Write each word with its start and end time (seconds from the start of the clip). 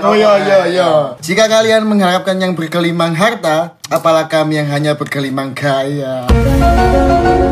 Oh 0.00 0.16
iya 0.16 0.32
iya 0.40 0.60
iya. 0.72 0.90
Jika 1.20 1.44
kalian 1.46 1.84
mengharapkan 1.84 2.40
yang 2.40 2.56
berkelimang 2.56 3.12
harta, 3.12 3.76
apalah 3.92 4.26
kami 4.26 4.56
yang 4.56 4.68
hanya 4.72 4.96
berkelimang 4.96 5.52
gaya. 5.52 6.24
Gaya 6.24 7.49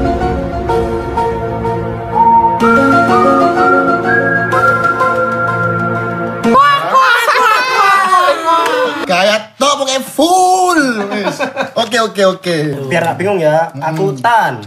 Oke 11.76 11.98
oke 11.98 12.22
oke. 12.28 12.56
Biar 12.86 13.02
gak 13.04 13.16
bingung 13.16 13.38
ya, 13.38 13.70
aku 13.74 14.16
Tan. 14.16 14.64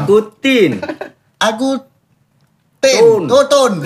Aku 0.00 0.16
Tin. 0.38 0.78
Aku 1.36 1.68
Tin. 2.80 2.96
Tun. 2.96 3.28
Oh, 3.28 3.44
Tun. 3.44 3.84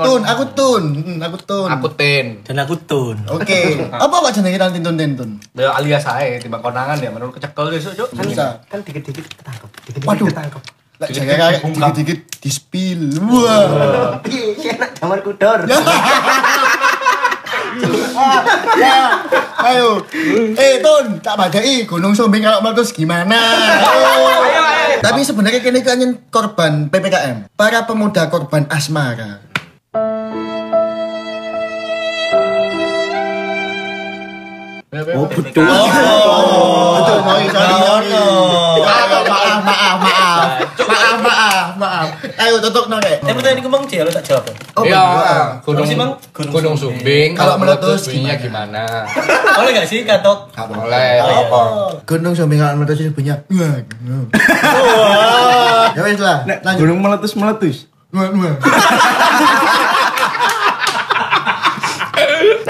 Tun, 0.00 0.22
aku 0.24 0.44
Tun. 0.56 0.82
Hmm, 0.96 1.20
Aku 1.20 1.36
Tun. 1.44 1.68
Aku 1.68 1.92
tin. 1.92 2.40
Dan 2.40 2.56
aku 2.56 2.72
Tun. 2.80 3.20
Oke. 3.28 3.76
Apa 4.00 4.14
kok 4.16 4.32
jenenge 4.32 4.56
nanti 4.56 4.80
Tun 4.80 4.96
Tin 4.96 5.12
Tun? 5.12 5.30
Ya 5.52 5.76
alias 5.76 6.00
saya 6.00 6.40
timbang 6.40 6.64
konangan 6.64 6.96
ya 6.96 7.12
menurut 7.12 7.36
kecekel 7.36 7.68
besok 7.68 7.92
cuk. 8.00 8.08
Kan 8.16 8.24
bisa. 8.24 8.46
Kan 8.64 8.80
dikit-dikit 8.80 9.28
ketangkep. 9.28 9.68
Dikit-dikit 9.84 10.08
Waduh. 10.08 10.26
ketangkep. 10.32 10.62
Lah 11.00 11.08
jaga 11.08 11.32
kayak 11.34 11.60
dikit-dikit 11.68 12.20
di 12.40 12.50
spill. 12.50 13.02
Wah. 13.20 14.24
Iya, 14.24 14.72
enak 14.72 14.90
zaman 14.96 15.18
kudor. 15.20 15.60
Ya. 18.80 19.24
Ayo. 19.60 20.04
Eh, 20.56 20.80
Tun, 20.80 21.20
tak 21.20 21.36
badai 21.36 21.84
Gunung 21.84 22.16
Sumbing 22.16 22.44
kalau 22.44 22.64
meletus 22.64 22.92
gimana? 22.92 23.36
Ayo. 23.36 25.00
Tapi 25.00 25.20
sebenarnya 25.24 25.60
kini 25.64 25.80
kan 25.80 26.00
korban 26.28 26.88
PPKM. 26.92 27.48
Para 27.56 27.84
pemuda 27.88 28.28
korban 28.28 28.68
asmara. 28.68 29.40
Oh, 34.90 35.22
betul. 35.30 35.64
Oh, 35.64 35.86
betul. 36.98 37.18
Sorry, 37.22 37.46
sorry, 37.46 37.74
sorry. 37.78 38.10
Maaf, 38.82 39.10
maaf, 39.22 39.96
maaf, 40.02 40.19
maaf. 40.90 41.16
Maaf, 41.20 41.66
maaf. 41.78 42.08
Ayo 42.36 42.58
tutup 42.58 42.84
nore. 42.86 43.16
Eh, 43.16 43.30
pertanyaan 43.30 43.62
ngomong 43.62 43.82
dia 43.86 44.02
lo 44.02 44.10
tak 44.10 44.24
jawab. 44.26 44.42
ya? 44.44 44.52
Oh, 44.74 44.82
Iya, 44.82 45.02
gunung 45.62 45.86
sih, 45.86 45.94
Bang? 45.94 46.12
Gunung, 46.34 46.52
Gunung 46.52 46.74
Sumbing 46.74 47.30
Kalau 47.32 47.54
meletus 47.56 48.08
bunyinya 48.08 48.34
gimana? 48.36 48.82
Boleh 49.56 49.70
gak 49.72 49.86
sih 49.86 50.02
katok? 50.02 50.50
Boleh. 50.56 51.22
Apa? 51.22 51.60
Gunung 52.04 52.34
Sumbing 52.34 52.58
kalau 52.58 52.76
meletus. 52.80 52.98
Wah. 53.50 53.76
Ya 55.94 56.00
wes 56.02 56.18
lah. 56.18 56.42
Gunung 56.76 56.98
meletus 56.98 57.34
meletus. 57.34 57.86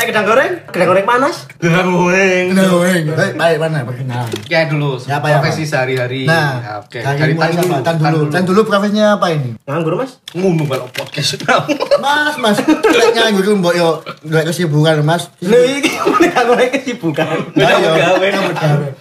Saya 0.00 0.16
gedang 0.16 0.32
goreng, 0.32 0.52
gedang 0.72 0.88
goreng 0.88 1.04
panas. 1.04 1.44
Goreng. 1.60 2.56
Nah, 2.56 2.72
weng. 2.72 3.04
Baik, 3.12 3.36
baik 3.36 3.56
mana 3.60 3.84
perkenalan. 3.84 4.32
Ya 4.48 4.64
dulu, 4.64 4.96
Siapa 4.96 5.28
ya, 5.28 5.44
profesi 5.44 5.68
sehari-hari. 5.68 6.24
Nah, 6.24 6.56
Ya, 6.56 6.72
oke. 6.80 6.98
dari 7.04 7.36
tan 7.36 7.52
siapa? 7.52 7.60
dulu. 7.60 7.84
Tan 7.84 7.96
dulu. 8.00 8.20
Tan 8.32 8.42
dulu 8.48 8.60
profesinya 8.64 9.20
apa 9.20 9.28
ini? 9.28 9.60
Nganggur 9.60 10.00
mas? 10.00 10.16
Ngomong 10.32 10.64
kalau 10.64 10.88
podcast. 10.88 11.44
Mas, 12.00 12.32
mas. 12.40 12.56
Lek 12.64 13.12
nganggur 13.12 13.60
mbok 13.60 13.76
yo 13.76 14.00
gak 14.24 14.48
kesibukan, 14.48 15.04
Mas. 15.04 15.28
Lu 15.44 15.52
ini 15.52 15.84
gedang 15.84 16.48
goreng 16.48 16.72
kesibukan. 16.72 17.52
Beda 17.52 17.76
gawe. 17.76 18.28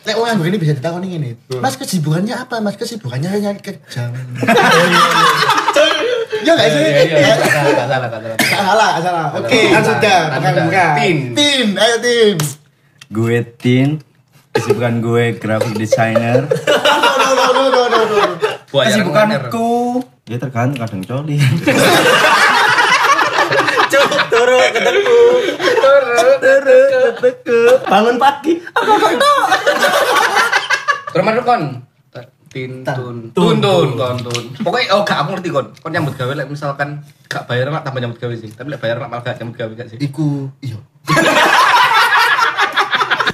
Lek 0.03 0.15
wong 0.19 0.27
nganggur 0.27 0.51
ini 0.51 0.59
bisa 0.59 0.75
ditakoni 0.75 1.15
ngene. 1.15 1.39
Mas 1.63 1.79
kesibukannya 1.79 2.35
apa? 2.35 2.59
Mas 2.59 2.75
kesibukannya 2.75 3.31
hanya 3.31 3.55
kerja. 3.55 4.11
Ya 6.45 6.51
gak 6.55 6.67
sih? 6.71 6.79
Iya, 6.79 7.01
iya, 7.03 7.17
iya. 7.19 7.35
Salah, 7.35 7.51
salah, 7.51 7.87
salah, 7.87 8.09
salah. 8.09 8.37
Gak 8.39 8.61
salah, 8.63 8.89
gak 8.95 9.03
salah. 9.03 9.25
Oke, 9.35 9.59
kan 9.69 9.81
sudah. 9.83 10.19
Kan 10.31 10.39
Bukan 10.39 10.53
bukan. 10.71 10.89
Tin. 10.95 11.17
Tin, 11.35 11.67
ayo 11.75 11.95
Tin. 11.99 12.35
Gue 13.11 13.37
Tin. 13.59 13.89
Kesibukan 14.49 14.93
gue 14.99 15.23
graphic 15.37 15.73
designer. 15.77 16.49
No, 16.49 17.29
no, 17.37 17.45
no, 17.53 17.63
no, 17.69 17.81
no, 17.87 17.99
no, 18.07 18.23
Kesibukanku 18.69 20.01
ya 20.29 20.37
tergantung 20.37 20.77
kadang 20.77 21.01
coli. 21.05 21.37
Cuk, 23.89 24.09
turun 24.29 24.69
ketemu. 24.73 25.21
Bangun 27.89 28.15
pagi. 28.21 28.53
Rumah 31.09 31.31
lu 31.33 31.41
kon. 31.41 31.88
Tin 32.49 32.81
tun 32.81 33.29
tun 33.29 33.55
tun 33.61 33.87
kon 33.93 34.17
tun. 34.17 34.43
Pokoknya 34.65 34.97
oh 34.97 35.05
gak 35.05 35.21
aku 35.21 35.37
ngerti 35.37 35.49
kon. 35.53 35.69
Kon 35.69 35.93
nyambut 35.93 36.17
gawe 36.17 36.33
lek 36.33 36.49
misalkan 36.49 37.05
gak 37.29 37.45
bayar 37.45 37.69
mak 37.69 37.85
tambah 37.85 38.01
nyambut 38.01 38.17
gawe 38.17 38.33
sih. 38.33 38.49
Tapi 38.49 38.73
lek 38.73 38.81
bayar 38.81 38.97
mak 38.97 39.09
malah 39.13 39.21
gak 39.21 39.37
nyambut 39.37 39.53
gawe 39.53 39.69
gak 39.77 39.87
sih. 39.93 40.01
Iku, 40.01 40.49
iya. 40.65 40.81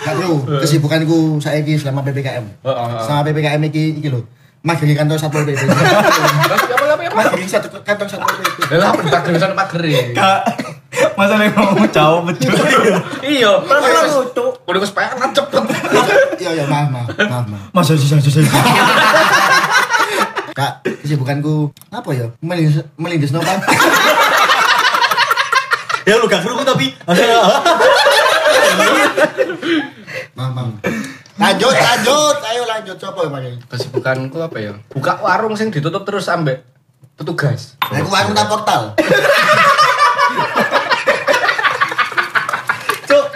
Gak 0.06 0.14
bro, 0.20 0.62
kesibukanku 0.62 1.40
saiki 1.40 1.80
selama 1.80 2.04
PPKM. 2.04 2.62
Oh, 2.62 2.70
oh, 2.70 2.86
oh. 3.00 3.02
Sama 3.08 3.24
PPKM 3.24 3.62
iki 3.72 4.04
iki 4.04 4.12
lho. 4.12 4.22
Mas 4.66 4.82
dari 4.82 4.98
kantor 4.98 5.18
Satpol 5.22 5.46
PP. 5.46 5.62
Terus 5.62 6.62
apa 6.74 6.86
apa 6.90 7.04
apa? 7.06 7.14
Mas 7.14 7.26
dari 7.32 7.46
satu 7.46 7.70
kantor 7.72 8.08
Satpol 8.10 8.34
PP. 8.36 8.82
Lah 8.82 8.92
tak 8.98 9.32
sana 9.40 9.54
pager 9.54 9.82
ya. 9.86 10.02
Masa 11.16 11.38
nih 11.38 11.54
ngomong 11.54 11.88
jauh 11.92 12.20
betul. 12.26 12.52
Iya, 13.24 13.52
Kan 13.64 13.80
udah 14.66 14.80
gue 14.82 14.90
supaya 14.90 15.14
kan 15.14 15.32
cepet. 15.32 15.64
Iya, 16.56 16.64
iya, 16.64 16.72
maaf, 16.72 16.88
maaf, 16.88 17.08
maaf, 17.12 17.46
maaf. 17.52 17.68
Masa 17.76 18.00
sih 18.00 18.08
sih 18.08 18.32
sih. 18.32 18.48
Kak, 20.56 20.88
kesibukanku 21.04 21.76
apa 21.92 22.10
ya? 22.16 22.32
Melindus, 22.40 22.88
melindus 22.96 23.36
nopo? 23.36 23.52
Ya 26.06 26.22
lu 26.22 26.30
gak 26.30 26.46
kerungu 26.46 26.62
tapi. 26.62 26.94
Maaf, 30.38 30.52
maaf. 30.54 30.70
Lanjut, 31.34 31.74
lanjut. 31.74 32.38
Ayo 32.46 32.62
lanjut. 32.70 32.94
Coba 33.02 33.26
ya, 33.26 33.34
Pak. 33.34 33.42
Kesibukanku 33.74 34.38
apa 34.38 34.58
ya? 34.62 34.78
Buka 34.94 35.18
warung 35.26 35.58
sing 35.58 35.74
ditutup 35.74 36.06
terus 36.06 36.30
ambek 36.30 36.62
petugas. 37.18 37.74
Aku 37.82 38.06
warung 38.14 38.38
tak 38.38 38.46
portal. 38.46 38.94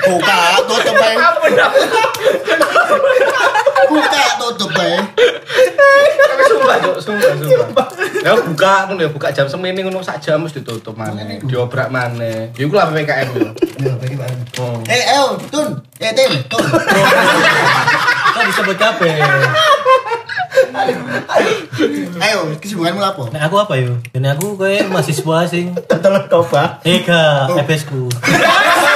buka 0.09 0.37
tutup 0.65 0.95
ae. 0.97 1.15
Buka 3.89 4.23
tutup 4.41 4.71
ae. 4.77 4.95
Tapi 6.29 6.43
sumpah, 6.49 6.75
sumpah, 7.01 7.33
sumpah. 7.37 7.87
Ya 8.19 8.35
buka 8.35 8.73
ngono 8.89 9.01
ya, 9.05 9.09
buka 9.09 9.27
jam 9.31 9.47
semene 9.47 9.79
ngono 9.85 10.03
sak 10.03 10.19
jam 10.19 10.43
wis 10.43 10.53
ditutup 10.57 10.97
maneh. 10.97 11.39
Diobrak 11.45 11.87
maneh. 11.93 12.51
Ya 12.57 12.63
iku 12.67 12.75
lah 12.75 12.91
PPKM 12.91 13.29
yo. 13.37 13.47
Ya. 13.79 13.93
Oh. 14.59 14.83
Eh, 14.91 15.03
ayo, 15.15 15.39
Tun. 15.47 15.71
Eh, 16.03 16.11
Tim, 16.11 16.31
Tun. 16.51 16.59
Kok 18.35 18.43
disebut 18.43 18.75
kabeh? 18.75 19.15
Ayo, 22.19 22.51
kesibukanmu 22.59 22.99
apa? 22.99 23.23
Nah, 23.31 23.41
aku 23.47 23.55
apa 23.63 23.79
yo? 23.79 23.95
Ini 24.11 24.35
aku 24.35 24.59
kayak 24.59 24.91
mahasiswa 24.91 25.47
sing 25.47 25.71
Tolong 25.87 26.27
coba. 26.27 26.83
Eka, 26.83 27.47
FS 27.63 27.87
ku. 27.87 28.11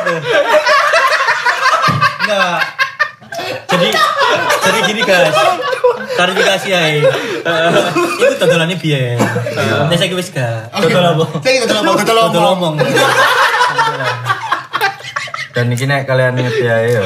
Itu. 0.00 0.14
Enggak. 2.20 2.58
Jadi 3.70 3.88
jadi 4.60 4.78
gini 4.88 5.02
guys. 5.04 5.36
Klarifikasi 6.16 6.68
ae. 6.74 7.00
Itu 8.20 8.34
dodolannya 8.40 8.76
biyen. 8.76 9.16
Nek 9.88 9.96
saiki 9.96 10.16
wis 10.16 10.32
gak. 10.32 10.68
Dodol 10.76 11.04
apa? 11.16 11.24
Saya 11.40 11.80
mau 11.84 11.96
kita 11.96 12.12
Dodol 12.12 12.44
omong. 12.56 12.74
Dan 15.50 15.66
iki 15.74 15.84
nek 15.88 16.06
kalian 16.06 16.38
ngerti 16.38 16.66
ae 16.68 16.88
yo. 16.94 17.04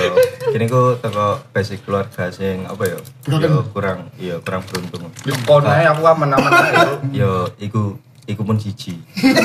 Kini 0.55 0.71
ku 0.71 0.95
teko 1.01 1.43
basic 1.51 1.83
keluarga 1.83 2.31
sing 2.31 2.69
apa 2.69 2.85
yo? 2.87 2.99
Yo 3.27 3.65
kurang 3.73 4.13
iya 4.21 4.39
kurang 4.43 4.63
beruntung. 4.69 5.09
Yo 5.25 5.35
kon 5.49 5.65
ae 5.65 5.89
aku 5.89 6.03
aman-aman 6.05 6.51
ae. 6.53 6.73
Cuk. 6.75 6.99
Yo 7.15 7.49
iku 7.59 7.97
iku 8.27 8.41
pun 8.41 8.57
siji. 8.57 8.97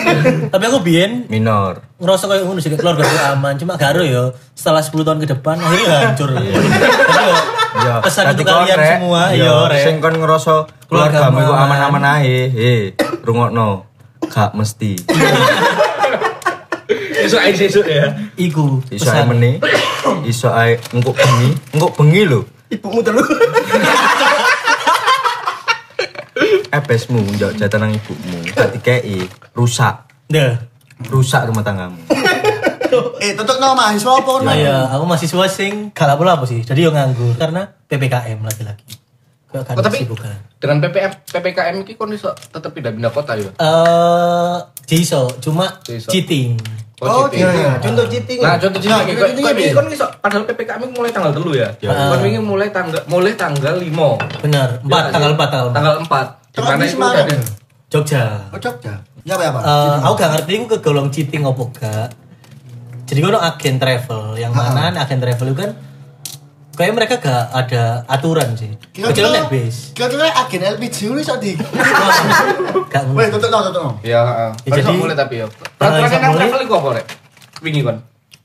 Tapi 0.54 0.64
aku 0.66 0.80
biyen 0.80 1.28
Minor. 1.28 1.84
ngerasa 1.96 2.26
kayak 2.26 2.44
ngono 2.44 2.58
sih 2.58 2.72
keluarga 2.72 3.04
gue 3.04 3.22
aman 3.30 3.54
cuma 3.56 3.76
garo 3.76 4.00
yo 4.02 4.24
setelah 4.52 4.80
10 4.80 5.04
tahun 5.04 5.20
ke 5.20 5.28
depan 5.30 5.56
akhirnya 5.58 5.98
hancur 6.06 6.30
jadi 6.32 6.48
yo 6.48 6.62
Ya, 7.70 8.02
pesan 8.02 8.34
untuk 8.34 8.44
kalian 8.44 8.80
semua 8.98 9.30
Ya, 9.30 9.46
yo 9.46 9.70
rek 9.70 9.84
Sing 9.84 9.96
kon 10.00 10.16
ngerasa 10.16 10.66
Keluargamu 10.86 11.38
iku 11.38 11.54
aman. 11.54 11.70
aman-aman 11.70 12.04
ae. 12.18 12.50
He, 12.50 12.72
rungokno. 13.22 13.86
Gak 14.26 14.52
mesti. 14.54 14.98
Iso 17.20 17.38
ae 17.38 17.54
sesuk 17.54 17.86
ya. 17.86 18.10
iku 18.36 18.82
Iso 18.90 19.06
ae 19.08 19.22
meneh. 19.24 19.62
Iso 20.32 20.50
ae 20.50 20.82
engko 20.90 21.14
bengi, 21.14 21.54
engko 21.70 21.94
bengi 21.94 22.26
lho. 22.26 22.42
Ibumu 22.70 23.02
terus. 23.02 23.26
besmu, 26.82 27.20
njok 27.22 27.56
jatah 27.56 27.80
nang 27.80 27.92
ibumu, 27.92 28.44
tak 28.52 28.76
dikei, 28.76 29.26
rusak. 29.54 30.08
Dah. 30.28 30.56
Rusak 31.08 31.48
rumah 31.48 31.64
tanggamu. 31.64 32.00
Eh, 33.20 33.38
tutup 33.38 33.62
no 33.62 33.78
mahasiswa 33.78 34.18
apa 34.18 34.32
Nah, 34.42 34.56
no? 34.56 34.58
ya, 34.58 34.76
aku 34.90 35.04
mahasiswa 35.06 35.46
sing 35.46 35.94
gak 35.94 36.10
apa 36.10 36.42
sih. 36.50 36.66
Jadi 36.66 36.88
yo 36.88 36.90
nganggur 36.90 37.38
karena 37.38 37.70
PPKM 37.86 38.42
lagi-lagi. 38.42 38.98
Kok 39.46 39.62
kan 39.62 39.74
Oh, 39.78 39.84
tapi 39.86 40.02
kesibukan. 40.02 40.38
dengan 40.58 40.78
PPM 40.82 41.12
PPKM 41.26 41.74
ini 41.82 41.94
kon 41.94 42.10
iso 42.10 42.34
tetep 42.34 42.70
pindah-pindah 42.70 43.12
kota 43.14 43.34
ya. 43.38 43.50
Eh, 43.50 44.58
jiso, 44.86 45.30
cuma 45.38 45.82
Jiso. 45.82 46.10
cheating. 46.10 46.58
Oh, 47.00 47.32
cheating. 47.32 47.48
iya, 47.48 47.50
iya. 47.56 47.72
Contoh 47.80 48.06
cheating. 48.12 48.40
Nah, 48.44 48.56
contoh 48.60 48.80
Nah, 48.84 49.00
cheating 49.00 49.16
contoh 49.16 49.24
kok 49.24 49.30
cheating 49.32 49.72
apa? 49.72 49.78
kon 49.80 49.86
iso 49.88 50.06
padahal 50.20 50.44
PPKM 50.44 50.84
mulai 50.92 51.12
tanggal 51.16 51.32
telu 51.32 51.52
ya. 51.56 51.70
Kon 51.80 52.20
wingi 52.20 52.40
mulai 52.44 52.68
tanggal 52.76 53.02
mulai 53.08 53.34
tanggal 53.40 53.76
5. 53.80 54.44
Benar, 54.44 54.70
4 54.84 55.16
tanggal 55.16 55.32
4 55.36 55.48
tanggal 55.48 55.68
4. 55.72 55.76
Tanggal 55.76 55.96
4. 56.04 56.28
Di 56.50 56.60
mana 56.60 56.84
itu 56.84 56.98
ada 57.00 57.36
Jogja. 57.90 58.24
Oh, 58.52 58.60
Jogja. 58.60 58.94
Ya 59.24 59.34
apa 59.36 59.44
ya, 59.44 59.52
Pak? 59.52 59.62
Eh, 59.64 59.96
aku 60.04 60.14
gak 60.16 60.30
ngerti 60.36 60.52
aku 60.60 60.66
kegolong 60.78 61.08
cheating 61.10 61.42
apa 61.48 61.64
gak. 61.72 62.08
Jadi 63.10 63.20
kalau 63.26 63.40
agen 63.42 63.76
travel 63.82 64.22
yang 64.38 64.54
mana 64.54 64.94
agen 64.94 65.18
travel 65.18 65.50
itu 65.50 65.58
kan 65.58 65.72
kayak 66.80 66.96
mereka 66.96 67.20
gak 67.20 67.52
ada 67.52 68.08
aturan 68.08 68.56
sih. 68.56 68.72
Kecuali 68.96 69.36
nek 69.36 69.52
bis. 69.52 69.92
Kira-kira 69.92 70.32
agen 70.32 70.64
LPG 70.80 71.12
ini 71.12 71.20
sok 71.20 71.44
di. 71.44 71.52
Gak 72.92 73.04
Weh, 73.12 73.28
tutup 73.28 73.52
no, 73.52 73.60
tutup 73.68 73.82
no. 73.84 73.92
Ya, 74.00 74.24
heeh. 74.24 74.50
Ya, 74.64 74.80
Jadi 74.80 74.96
mulai 74.96 75.12
tapi 75.12 75.44
ya. 75.44 75.46
Peraturan 75.76 76.08
yang 76.08 76.32
travel 76.32 76.60
iku 76.64 76.74
apa 76.80 76.90
rek? 76.96 77.06
Wingi 77.60 77.84
kon. 77.84 78.00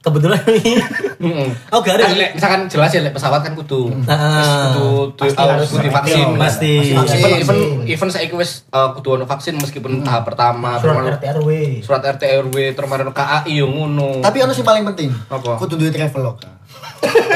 kebetulan 0.04 0.36
ini 0.52 0.76
Heeh. 1.16 1.48
aku 1.72 1.80
gak 1.80 1.96
ada. 1.96 2.04
Kan, 2.04 2.20
lek, 2.20 2.30
misalkan 2.36 2.60
jelas 2.68 2.92
ya 2.92 3.00
lek 3.00 3.16
pesawat 3.16 3.40
kan 3.40 3.56
kudu 3.56 3.88
Nah, 4.04 4.76
kudu 4.76 5.16
harus 5.32 5.64
kudu 5.72 5.88
vaksin. 5.88 6.36
divaksin. 6.36 6.36
Pasti. 6.36 6.72
Even 6.92 7.32
even 7.40 7.56
even 7.88 8.08
saiki 8.12 8.36
wis 8.36 8.68
uh, 8.68 8.92
kudu 8.92 9.16
ono 9.16 9.24
vaksin 9.24 9.56
meskipun 9.56 10.04
tahap 10.04 10.28
pertama, 10.28 10.76
Surat 10.76 11.08
RT 11.08 11.24
RW. 11.40 11.48
surat 11.80 12.04
RT 12.04 12.20
RW 12.44 12.76
terus 12.76 12.84
kemarin 12.84 13.08
KAI 13.16 13.56
yo 13.56 13.64
ngono. 13.64 14.20
Tapi 14.20 14.44
ono 14.44 14.52
sing 14.52 14.60
paling 14.60 14.84
penting. 14.92 15.08
Apa? 15.32 15.56
Kudu 15.56 15.80
duwe 15.80 15.88
traveloka. 15.88 16.53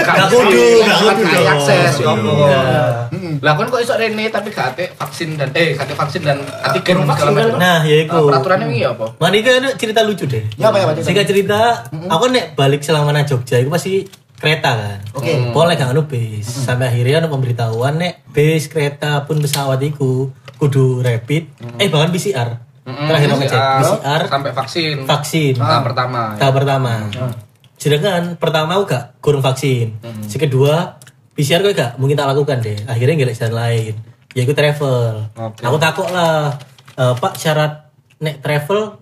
Gak 0.05 0.29
kudu, 0.33 0.65
gak 0.83 0.99
kudu 1.01 1.23
dong. 1.25 1.47
akses 1.49 1.93
yo 2.01 2.09
apa. 2.15 2.31
Lah 3.39 3.53
kon 3.55 3.69
kok 3.71 3.81
iso 3.83 3.95
rene 3.95 4.25
tapi 4.33 4.49
gak 4.51 4.75
ate 4.75 4.85
vaksin 4.95 5.39
dan 5.39 5.49
eh 5.55 5.79
gak 5.79 5.95
vaksin 5.95 6.23
dan 6.27 6.39
antigen 6.65 7.07
segala 7.07 7.31
macam. 7.31 7.59
Nah, 7.59 7.81
ya 7.87 7.97
iku. 8.03 8.29
Nah, 8.29 8.39
peraturannya 8.39 8.67
wingi 8.67 8.85
apa? 8.87 9.07
Mana 9.21 9.35
itu 9.39 9.51
ada 9.51 9.71
cerita 9.79 10.01
lucu 10.03 10.25
deh. 10.27 10.45
Ya 10.59 10.71
apa 10.71 10.77
ya, 10.83 10.85
Pak? 10.91 11.05
Singkat 11.05 11.27
cerita, 11.27 11.61
aku 11.91 12.25
nek 12.31 12.59
balik 12.59 12.83
selama 12.83 13.15
nang 13.15 13.27
Jogja 13.29 13.61
itu 13.63 13.71
pasti 13.71 14.05
kereta 14.39 14.71
kan. 14.75 14.99
Oke. 15.19 15.51
Boleh 15.51 15.75
gak 15.75 15.91
anu 15.95 16.07
bis. 16.07 16.47
Sampai 16.47 16.91
akhirnya 16.91 17.27
ada 17.27 17.29
pemberitahuan 17.31 17.99
nek 17.99 18.27
bis, 18.31 18.71
kereta 18.71 19.27
pun 19.27 19.43
pesawat 19.43 19.79
itu 19.83 20.31
kudu 20.59 21.03
rapid. 21.03 21.79
Eh 21.79 21.91
bahkan 21.91 22.11
PCR. 22.15 22.69
Terakhir 22.89 23.29
aku 23.29 23.41
ngecek 23.45 23.61
PCR, 23.61 24.23
sampai 24.33 24.51
vaksin. 24.57 24.97
vaksin. 25.05 25.55
Tahap 25.61 25.85
pertama. 25.93 26.33
Tahap 26.41 26.55
pertama. 26.57 26.93
Sedangkan 27.79 28.35
pertama 28.37 28.77
aku 28.77 28.91
gak 28.91 29.05
kurang 29.19 29.41
vaksin. 29.41 29.97
Si 30.27 30.37
kedua 30.37 30.99
PCR 31.33 31.63
gue 31.63 31.73
gak 31.73 31.97
mungkin 31.97 32.19
tak 32.19 32.29
lakukan 32.29 32.59
deh. 32.59 32.75
Akhirnya 32.85 33.15
ngelak 33.17 33.39
jalan 33.39 33.55
lain. 33.55 33.95
Ya 34.35 34.43
ikut 34.43 34.53
travel. 34.53 35.31
Oke. 35.33 35.63
Aku 35.63 35.77
takut 35.79 36.07
lah. 36.11 36.59
eh, 36.93 37.15
Pak 37.15 37.39
syarat 37.39 37.89
nek 38.19 38.43
travel 38.43 38.99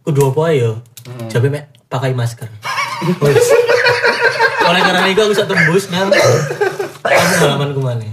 kudu 0.00 0.30
apa 0.30 0.42
ya? 0.50 0.72
Jadi 1.26 1.50
mek 1.50 1.64
pakai 1.90 2.14
masker. 2.14 2.46
Oleh 4.64 4.80
karena 4.80 5.08
itu 5.10 5.20
aku 5.20 5.30
bisa 5.34 5.44
tembus 5.44 5.90
nang 5.90 6.08
kamu 7.04 7.34
halamanku 7.36 7.80
mana? 7.84 8.08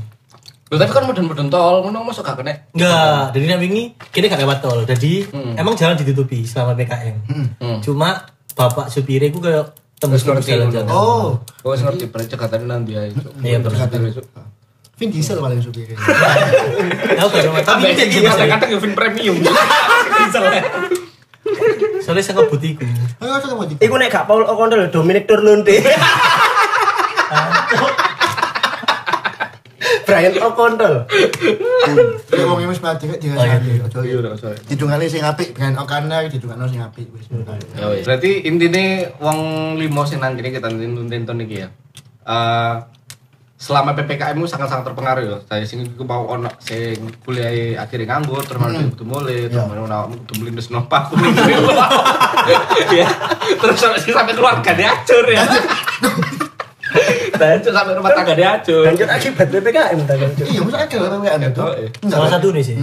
Loh, 0.71 0.79
tapi 0.79 0.91
kan 0.91 1.03
mudun-mudun 1.03 1.51
tol, 1.51 1.83
ngono 1.83 1.99
masuk 2.03 2.23
gak 2.23 2.39
kena. 2.39 2.55
Enggak, 2.71 3.35
jadi 3.35 3.43
nang 3.45 3.59
wingi 3.59 3.91
kini 4.11 4.27
gak 4.27 4.39
lewat 4.39 4.59
tol. 4.63 4.79
Jadi 4.83 5.27
emang 5.55 5.75
jalan 5.75 5.95
ditutupi 5.95 6.43
selama 6.43 6.75
PKM. 6.75 7.15
Hmm. 7.27 7.79
Cuma 7.83 8.23
bapak 8.51 8.87
supirnya 8.87 9.31
gue 9.31 9.39
kayak 9.39 9.67
tembus 10.01 10.25
ngerti 10.25 10.57
jalan-jalan. 10.57 10.89
Oh, 10.89 11.37
Oh, 11.61 11.69
wis 11.69 11.85
ngerti 11.85 12.09
berarti 12.09 12.33
cekatan 12.33 12.65
nanti 12.65 12.97
ya. 12.97 13.05
Iya, 13.45 13.61
benar. 13.61 13.85
Vin 14.97 15.09
Diesel 15.13 15.37
paling. 15.37 15.61
Ya 15.61 17.21
oke, 17.25 17.37
tapi 17.41 17.61
Tapi 17.61 17.85
ini 17.93 18.03
ini 18.21 18.25
kadang-kadang 18.25 18.69
ya 18.69 18.79
fin 18.81 18.93
premium. 18.97 19.37
Misalnya. 20.25 20.61
soalnya 22.01 22.21
saya 22.21 22.37
ngebutiku. 22.37 22.85
Ayo, 23.17 23.33
coba 23.41 23.53
mau 23.61 23.65
di. 23.65 23.73
Iku 23.77 23.97
nek 23.97 24.13
gak 24.13 24.25
Paul 24.29 24.45
O'Connell 24.45 24.93
Dominic 24.93 25.25
Turlunde. 25.25 25.73
Brian 30.11 30.35
O'Connell. 30.43 30.95
Ya 32.35 32.43
wong 32.43 32.67
wis 32.67 32.83
mati 32.83 33.07
kok 33.07 33.19
dia 33.23 33.31
Oh, 33.31 34.03
iya, 34.03 34.15
udah, 34.19 34.35
sorry. 34.35 34.59
Didungane 34.67 35.07
sing 35.07 35.23
apik, 35.23 35.55
Brian 35.55 35.79
O'Connor 35.79 36.27
didungane 36.27 36.67
sing 36.67 36.83
apik 36.83 37.07
wis. 37.15 37.31
Ya 37.79 37.87
wis. 37.87 38.03
Berarti 38.03 38.43
intine 38.43 39.15
wong 39.23 39.39
limo 39.79 40.03
sing 40.03 40.19
nang 40.19 40.35
kene 40.35 40.51
kita 40.51 40.67
nonton 40.67 41.43
iki 41.47 41.63
ya. 41.63 41.71
Eh 42.27 42.75
selama 43.61 43.93
PPKM 43.93 44.41
mu 44.41 44.49
sangat-sangat 44.49 44.91
terpengaruh 44.91 45.23
ya. 45.23 45.37
Saya 45.47 45.63
sing 45.63 45.85
iku 45.85 46.03
mau 46.03 46.27
ono 46.27 46.49
sing 46.59 46.97
kuliah 47.23 47.79
akhirnya 47.79 48.17
nganggur, 48.17 48.41
terus 48.43 48.59
malah 48.59 48.83
kudu 48.91 49.05
mulai, 49.05 49.47
terus 49.47 49.63
malah 49.69 49.85
ono 49.87 50.17
kudu 50.27 50.33
melindes 50.43 50.67
nopak. 50.73 51.13
Ya. 52.91 53.07
Terus 53.61 53.77
sampai 53.77 54.01
sampai 54.01 54.33
keluarga 54.33 54.71
diacur 54.73 55.23
ya. 55.29 55.45
Dan 57.31 57.57
sampai 57.61 57.93
rumah 57.93 58.11
tangga 58.11 58.33
diacur. 58.33 58.83
Lanjut 58.83 59.07
akibat 59.07 59.47
PPKM 59.47 59.97
ta 60.03 60.13
lanjut. 60.13 60.45
Iya, 60.45 60.59
masa 60.61 60.77
ada 60.81 60.91
PPKM 60.91 61.41
itu? 61.43 61.61
Oh, 61.61 61.73
iya. 61.73 61.89
Salah 62.05 62.29
satu 62.29 62.47
nih 62.51 62.63
sih. 62.63 62.75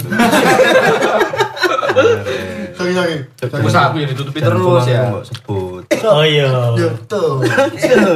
Sorry, 2.78 2.92
sorry. 2.94 3.16
Usaha 3.58 3.90
aku 3.90 3.96
ya 3.98 4.06
ditutupi 4.06 4.38
terus 4.38 4.86
ya. 4.86 5.10
sebut. 5.26 5.82
Oh 6.04 6.22
iya. 6.22 6.46
Yo, 6.78 6.88
tuh. 7.10 7.42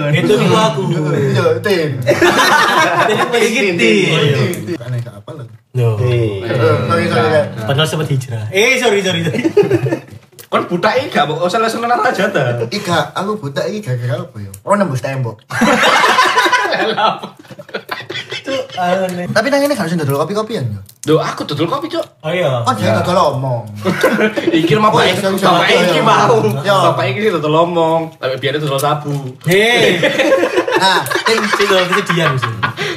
Itu 0.09 0.33
nih 0.39 0.49
aku. 0.49 0.83
Yo, 1.35 1.45
tim. 1.59 1.91
Jadi 1.99 3.15
begini. 3.29 3.91
Oh 4.07 4.23
iya. 4.23 4.37
Aneh 4.87 5.01
apa 5.03 5.31
lagi. 5.35 5.55
Yo. 5.75 5.99
Eh, 5.99 6.47
Sorry, 6.87 7.05
sorry. 7.09 7.29
ya. 7.33 7.43
Padahal 7.67 7.89
sempat 7.89 8.07
hijrah. 8.07 8.45
Eh 8.55 8.79
sorry 8.79 9.03
sorry 9.03 9.21
sorry. 9.25 9.43
Kan 10.53 10.69
buta 10.69 10.93
iki 11.01 11.09
gak 11.09 11.25
mau 11.33 11.49
usah 11.49 11.57
langsung 11.57 11.81
nang 11.81 11.97
aja 12.05 12.29
ta. 12.29 12.61
Ika, 12.69 13.17
aku 13.17 13.41
buta 13.41 13.65
iki 13.65 13.81
gara-gara 13.81 14.21
apa 14.21 14.37
ya? 14.37 14.53
Oh 14.69 14.77
nembus 14.77 15.01
tembok. 15.01 15.41
Tapi 19.33 19.47
nang 19.49 19.63
ini 19.65 19.73
harus 19.73 19.97
dodol 19.97 20.21
kopi-kopian 20.21 20.65
ya. 20.69 20.81
Duh, 21.03 21.19
aku 21.19 21.43
dodol 21.43 21.67
kopi, 21.67 21.91
Cuk. 21.91 22.05
Oh 22.23 22.31
iya. 22.31 22.63
Oh, 22.63 22.73
dia 22.79 22.95
dodol 23.03 23.35
omong. 23.35 23.67
Iki 24.63 24.79
Oh, 24.79 24.87
bapak 24.87 25.03
iya, 25.03 25.15
bapak 25.19 25.35
sorry, 25.35 25.75
iki 25.83 25.99
iya. 25.99 26.07
mau. 26.07 26.37
Iya. 26.63 26.77
Bapak 26.95 27.05
iki 27.11 27.27
dodol 27.27 27.55
ngomong, 27.59 28.01
tapi 28.23 28.39
biar 28.39 28.55
dodol 28.63 28.79
sabu. 28.79 29.15
Hei. 29.49 29.99
Nah, 30.83 30.99
Tim 31.07 31.39
sih 31.47 31.63
kalau 31.71 31.87
kesedihan 31.95 32.35
sih. 32.43 32.55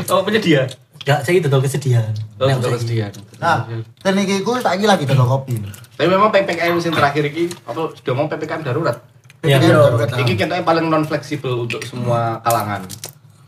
Oh, 0.09 0.25
penyedia. 0.25 0.65
Ya 1.05 1.21
saya 1.21 1.37
dodol 1.37 1.61
kesedihan. 1.61 2.09
Oh, 2.41 2.49
dodol 2.49 2.73
saiki. 2.73 2.97
kesedihan. 2.97 3.11
nah, 3.37 3.69
dan 4.01 4.17
iki 4.17 4.41
ku 4.41 4.57
saiki 4.57 4.89
lagi 4.89 5.05
dodol 5.05 5.37
kopi. 5.37 5.61
Tapi 5.93 6.09
memang 6.09 6.33
PPKM 6.33 6.73
musim 6.73 6.89
terakhir 6.89 7.29
iki 7.29 7.53
apa 7.61 7.93
sudah 7.93 8.13
mau 8.17 8.25
PPKM 8.25 8.65
darurat. 8.65 8.97
Iya. 9.45 9.61
Darurat, 9.61 10.09
ah. 10.09 10.17
Iki 10.17 10.33
kayaknya 10.33 10.65
paling 10.65 10.89
non 10.89 11.05
fleksibel 11.05 11.69
untuk 11.69 11.85
semua 11.85 12.41
kalangan, 12.41 12.81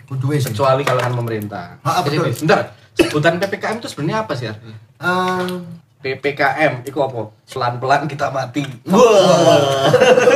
Kudu 0.06 0.38
wis. 0.38 0.46
kecuali 0.46 0.86
kalangan 0.86 1.18
pemerintah. 1.18 1.82
Ah, 1.82 2.06
Jadi, 2.06 2.22
betul. 2.22 2.46
bentar, 2.46 2.60
sebutan 2.94 3.42
PPKM 3.42 3.82
itu 3.82 3.90
sebenarnya 3.90 4.18
apa 4.22 4.34
sih? 4.38 4.54
Eh, 4.54 5.50
PPKM 5.98 6.86
itu 6.86 6.98
apa? 7.02 7.34
Pelan-pelan 7.50 8.06
kita 8.06 8.30
mati. 8.30 8.70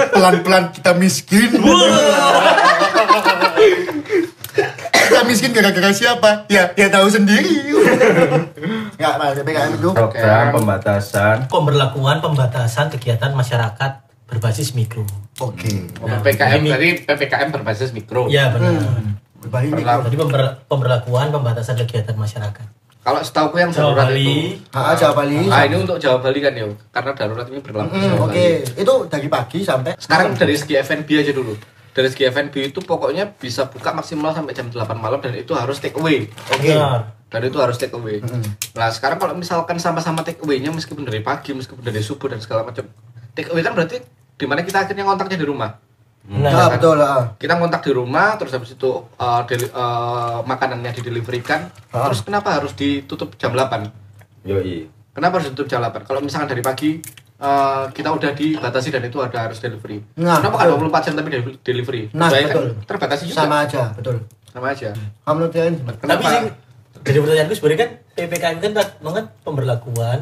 pelan-pelan 0.10 0.74
kita 0.74 0.92
miskin. 0.98 1.54
kita 5.22 5.30
miskin 5.30 5.54
gara-gara 5.54 5.94
siapa? 5.94 6.50
Ya, 6.50 6.74
dia 6.74 6.90
tahu 6.90 7.06
sendiri. 7.06 7.78
Enggak, 8.92 9.14
Mas, 9.16 9.38
PPKM 9.38 9.72
itu 9.76 9.90
Program 9.92 10.50
pembatasan 10.52 11.36
Pemberlakuan 11.46 12.18
pembatasan 12.20 12.90
kegiatan 12.90 13.30
masyarakat 13.32 14.02
berbasis 14.26 14.74
mikro. 14.74 15.06
oke. 15.38 15.70
Oh, 16.02 16.10
PPKM 16.10 16.62
dari 16.66 16.90
PPKM 17.00 17.54
berbasis 17.54 17.94
mikro. 17.94 18.26
Iya 18.26 18.50
benar. 18.50 18.82
Berbahaya 19.38 19.68
ini. 19.68 19.74
Berlaku. 19.76 20.02
Jadi 20.08 20.18
pember- 20.18 20.56
pemberlakuan 20.66 21.28
pembatasan 21.30 21.78
kegiatan 21.78 22.18
masyarakat. 22.18 22.66
Kalau 23.02 23.22
setahu 23.22 23.54
yang 23.56 23.70
Jawa 23.70 23.94
darurat 23.94 24.10
Bali. 24.10 24.26
itu. 24.58 24.66
Ah, 24.72 24.94
Jawa 24.94 25.14
Bali. 25.16 25.38
Ah, 25.46 25.66
ini 25.66 25.76
untuk 25.76 25.98
Jawa 25.98 26.18
Bali 26.18 26.40
kan 26.40 26.54
ya, 26.54 26.66
karena 26.90 27.12
darurat 27.14 27.46
ini 27.46 27.60
berlaku 27.60 27.94
Hmm, 27.94 28.06
Jawa 28.08 28.18
oke. 28.24 28.34
Bali. 28.34 28.46
Itu 28.76 28.94
dari 29.06 29.28
pagi 29.28 29.60
sampai 29.62 29.92
Sekarang 29.98 30.34
dari 30.34 30.54
segi 30.56 30.74
F&B 30.76 31.10
aja 31.16 31.30
dulu. 31.32 31.54
Dari 31.92 32.08
segi 32.08 32.24
F&B 32.32 32.72
itu 32.72 32.80
pokoknya 32.80 33.36
bisa 33.36 33.68
buka 33.68 33.92
maksimal 33.92 34.32
sampai 34.32 34.56
jam 34.56 34.72
8 34.72 34.96
malam 34.96 35.20
dan 35.20 35.36
itu 35.36 35.52
harus 35.52 35.84
take 35.84 36.00
away. 36.00 36.32
Oke. 36.56 36.72
Benar. 36.72 37.20
Dan 37.28 37.42
itu 37.48 37.58
harus 37.60 37.76
take 37.80 37.96
away. 37.96 38.24
Nah, 38.76 38.92
sekarang 38.92 39.20
kalau 39.20 39.36
misalkan 39.36 39.80
sama-sama 39.80 40.24
take 40.24 40.40
away-nya 40.44 40.72
meskipun 40.72 41.04
dari 41.04 41.24
pagi, 41.24 41.56
meskipun 41.56 41.84
dari 41.84 42.00
subuh 42.00 42.32
dan 42.32 42.40
segala 42.40 42.64
macam. 42.68 42.88
Take 43.36 43.52
away 43.52 43.64
kan 43.64 43.76
berarti 43.76 44.04
di 44.36 44.46
mana 44.48 44.64
kita 44.64 44.84
akhirnya 44.84 45.08
kontaknya 45.08 45.40
di 45.40 45.48
rumah. 45.48 45.72
Benar. 46.22 46.52
Ah, 46.54 46.70
betul 46.70 46.96
lah. 46.96 47.36
Kita 47.36 47.58
kontak 47.58 47.82
di 47.82 47.92
rumah, 47.92 48.38
terus 48.38 48.54
habis 48.54 48.78
itu 48.78 48.92
uh, 49.18 49.42
deli- 49.50 49.72
uh, 49.74 50.46
makanannya 50.46 50.92
dideliverikan. 50.96 51.72
Terus 51.92 52.22
kenapa 52.22 52.56
harus 52.56 52.76
ditutup 52.78 53.36
jam 53.36 53.52
8? 53.56 54.48
Yoi 54.48 54.88
Kenapa 55.12 55.40
harus 55.40 55.52
ditutup 55.52 55.68
jam 55.68 55.84
8? 55.84 56.08
Kalau 56.08 56.22
misalkan 56.24 56.48
dari 56.48 56.64
pagi 56.64 57.04
eh, 57.42 57.84
kita 57.92 58.10
udah 58.12 58.32
dibatasi 58.32 58.88
dan 58.90 59.04
itu 59.04 59.18
ada 59.18 59.38
harus 59.42 59.58
delivery. 59.58 60.06
Nah, 60.16 60.38
Kenapa 60.38 60.56
kan 60.60 60.68
24 60.72 61.02
jam 61.04 61.14
tapi 61.16 61.30
deli- 61.30 61.60
delivery? 61.60 62.02
Nah, 62.12 62.30
Bayangkan, 62.30 62.56
betul. 62.56 62.68
Terbatasi 62.86 63.24
juga. 63.26 63.38
Sama 63.42 63.56
aja, 63.62 63.82
betul. 63.92 64.16
Sama 64.48 64.68
aja. 64.70 64.90
Kamu 64.94 65.34
menurut 65.34 65.52
kalian 65.52 65.74
gimana? 65.76 65.96
Tapi 65.96 66.06
Kenapa? 66.06 66.30
sih 66.30 66.42
dari 67.02 67.18
pertanyaanku 67.18 67.54
sebenarnya 67.56 67.80
kan 67.80 67.90
PPKM 68.14 68.58
kan 68.60 68.72
banget 69.00 69.26
pemberlakuan 69.42 70.20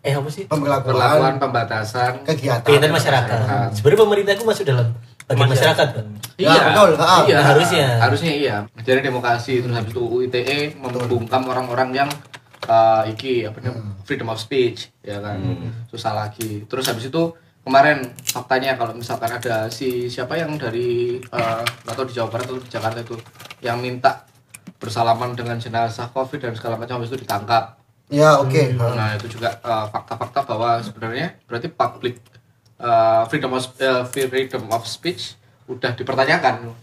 eh 0.00 0.12
apa 0.12 0.28
sih? 0.28 0.44
Perlakuan 0.46 0.82
Pemberlakuan 0.82 1.34
pembatasan 1.38 2.12
kegiatan. 2.22 2.64
Kegiatan 2.64 2.90
masyarakat. 2.90 3.38
masyarakat. 3.38 3.68
Sebenarnya 3.76 4.00
pemerintah 4.00 4.32
itu 4.32 4.44
masuk 4.44 4.64
dalam 4.64 4.86
bagian 5.22 5.48
masyarakat 5.48 5.88
kan. 5.92 6.06
Ya, 6.34 6.50
betul. 6.66 6.90
Ah, 6.96 7.22
iya, 7.22 7.38
harusnya. 7.38 7.86
Harusnya 8.00 8.32
iya. 8.32 8.56
Jadi 8.78 8.98
demokrasi 9.04 9.62
terus 9.62 9.70
habis 9.72 9.92
itu 9.92 10.00
UU 10.00 10.26
ITE 10.26 10.74
membungkam 10.74 11.42
orang-orang 11.44 11.94
yang 11.94 12.10
uh, 12.66 13.02
iki 13.08 13.46
apa 13.46 13.58
namanya 13.62 13.98
freedom 14.06 14.30
of 14.30 14.38
speech 14.38 14.90
ya 15.02 15.18
kan. 15.22 15.38
Susah 15.88 16.12
lagi. 16.12 16.66
Terus 16.66 16.86
habis 16.86 17.08
itu 17.08 17.22
kemarin 17.62 18.12
faktanya 18.26 18.74
kalau 18.74 18.92
misalkan 18.94 19.30
ada 19.30 19.70
si 19.70 20.10
siapa 20.10 20.34
yang 20.34 20.58
dari 20.58 21.22
uh, 21.30 21.62
nggak 21.86 21.94
tahu 21.94 22.06
di 22.10 22.14
Jawa 22.14 22.28
Barat 22.30 22.46
atau 22.50 22.58
di 22.58 22.70
Jakarta 22.70 22.98
itu 23.02 23.16
yang 23.62 23.78
minta 23.78 24.26
bersalaman 24.82 25.38
dengan 25.38 25.62
jenazah 25.62 26.10
covid 26.10 26.42
dan 26.42 26.58
segala 26.58 26.74
macam 26.74 26.98
habis 26.98 27.14
itu 27.14 27.22
ditangkap 27.22 27.82
Ya, 28.12 28.36
oke. 28.36 28.76
Nah 28.76 29.16
itu 29.16 29.40
juga 29.40 29.56
uh, 29.64 29.88
fakta-fakta 29.88 30.44
bahwa 30.44 30.84
sebenarnya 30.84 31.32
berarti 31.48 31.72
public 31.72 32.20
uh, 32.76 33.24
freedom 33.32 33.56
of 33.56 33.64
uh, 33.80 34.04
freedom 34.04 34.68
of 34.68 34.84
speech 34.84 35.40
udah 35.64 35.96
dipertanyakan 35.96 36.76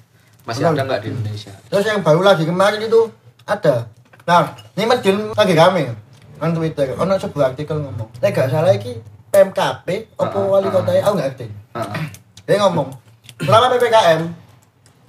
masih 0.50 0.66
Betul. 0.66 0.74
ada 0.74 0.82
nggak 0.90 1.02
di 1.06 1.10
Indonesia? 1.14 1.54
Terus 1.70 1.86
yang 1.86 2.02
baru 2.02 2.26
lagi 2.26 2.50
kemarin 2.50 2.82
itu 2.82 3.14
ada. 3.46 3.86
Nah, 4.30 4.46
ini 4.78 4.86
Medin 4.86 5.34
lagi 5.34 5.58
rame 5.58 5.90
kan 6.38 6.54
Twitter. 6.54 6.94
Ono 7.02 7.18
sebuah 7.18 7.58
artikel 7.58 7.82
ngomong. 7.82 8.14
Lek 8.22 8.38
gak 8.38 8.54
salah 8.54 8.70
iki 8.78 9.02
PMKP 9.34 10.14
apa 10.22 10.38
Ah, 10.38 10.46
wali 10.46 10.70
ah. 10.70 10.72
kota 10.78 10.94
aku 10.94 11.14
nggak 11.18 11.28
ngerti. 11.34 11.46
Heeh. 11.50 12.04
Dia 12.46 12.62
ngomong, 12.62 12.94
selama 13.42 13.74
PPKM, 13.74 14.22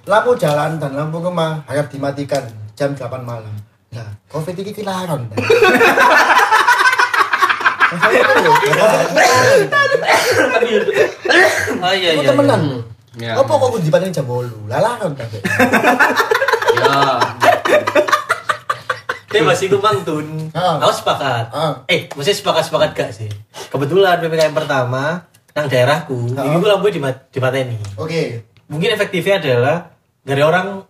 lampu 0.09 0.33
jalan 0.41 0.81
dan 0.81 0.97
lampu 0.97 1.21
rumah 1.21 1.61
harap 1.69 1.85
dimatikan 1.93 2.49
jam 2.73 2.97
8 2.97 3.21
malam. 3.21 3.53
Nah, 3.93 4.09
COVID 4.33 4.57
ini 4.57 4.73
ini 4.73 4.77
kilaron. 4.81 5.29
Oh 11.81 11.93
iya 11.93 12.09
iya. 12.17 12.29
temenan. 12.31 12.61
iya. 12.61 12.71
lho. 12.71 12.79
Iya. 13.19 13.31
Apa 13.37 13.51
kok 13.53 13.69
kudu 13.75 13.85
dipateni 13.85 14.15
jam 14.15 14.25
8? 14.25 14.65
Lalaron 14.65 15.11
ta. 15.13 15.25
Pak. 15.29 15.41
Ya. 16.81 18.00
Tapi 19.31 19.41
masih 19.41 19.67
kumang 19.69 20.03
tun. 20.03 20.27
Ah. 20.51 20.75
Aku 20.77 20.91
sepakat. 20.93 21.45
Ah. 21.49 21.73
Eh, 21.85 22.11
mesti 22.11 22.35
sepakat-sepakat 22.35 22.89
gak 22.91 23.11
sih? 23.11 23.31
Kebetulan 23.67 24.19
PPKM 24.19 24.51
pertama 24.51 25.23
nang 25.51 25.65
daerahku, 25.65 26.35
Ah. 26.35 26.43
ini 26.45 26.55
gue 26.57 26.67
lampu 26.67 26.87
di 26.87 26.99
dipateni. 27.29 27.79
Oke. 27.95 28.43
Mungkin 28.67 28.91
efektifnya 28.91 29.35
adalah 29.37 29.91
dari 30.21 30.39
orang 30.39 30.83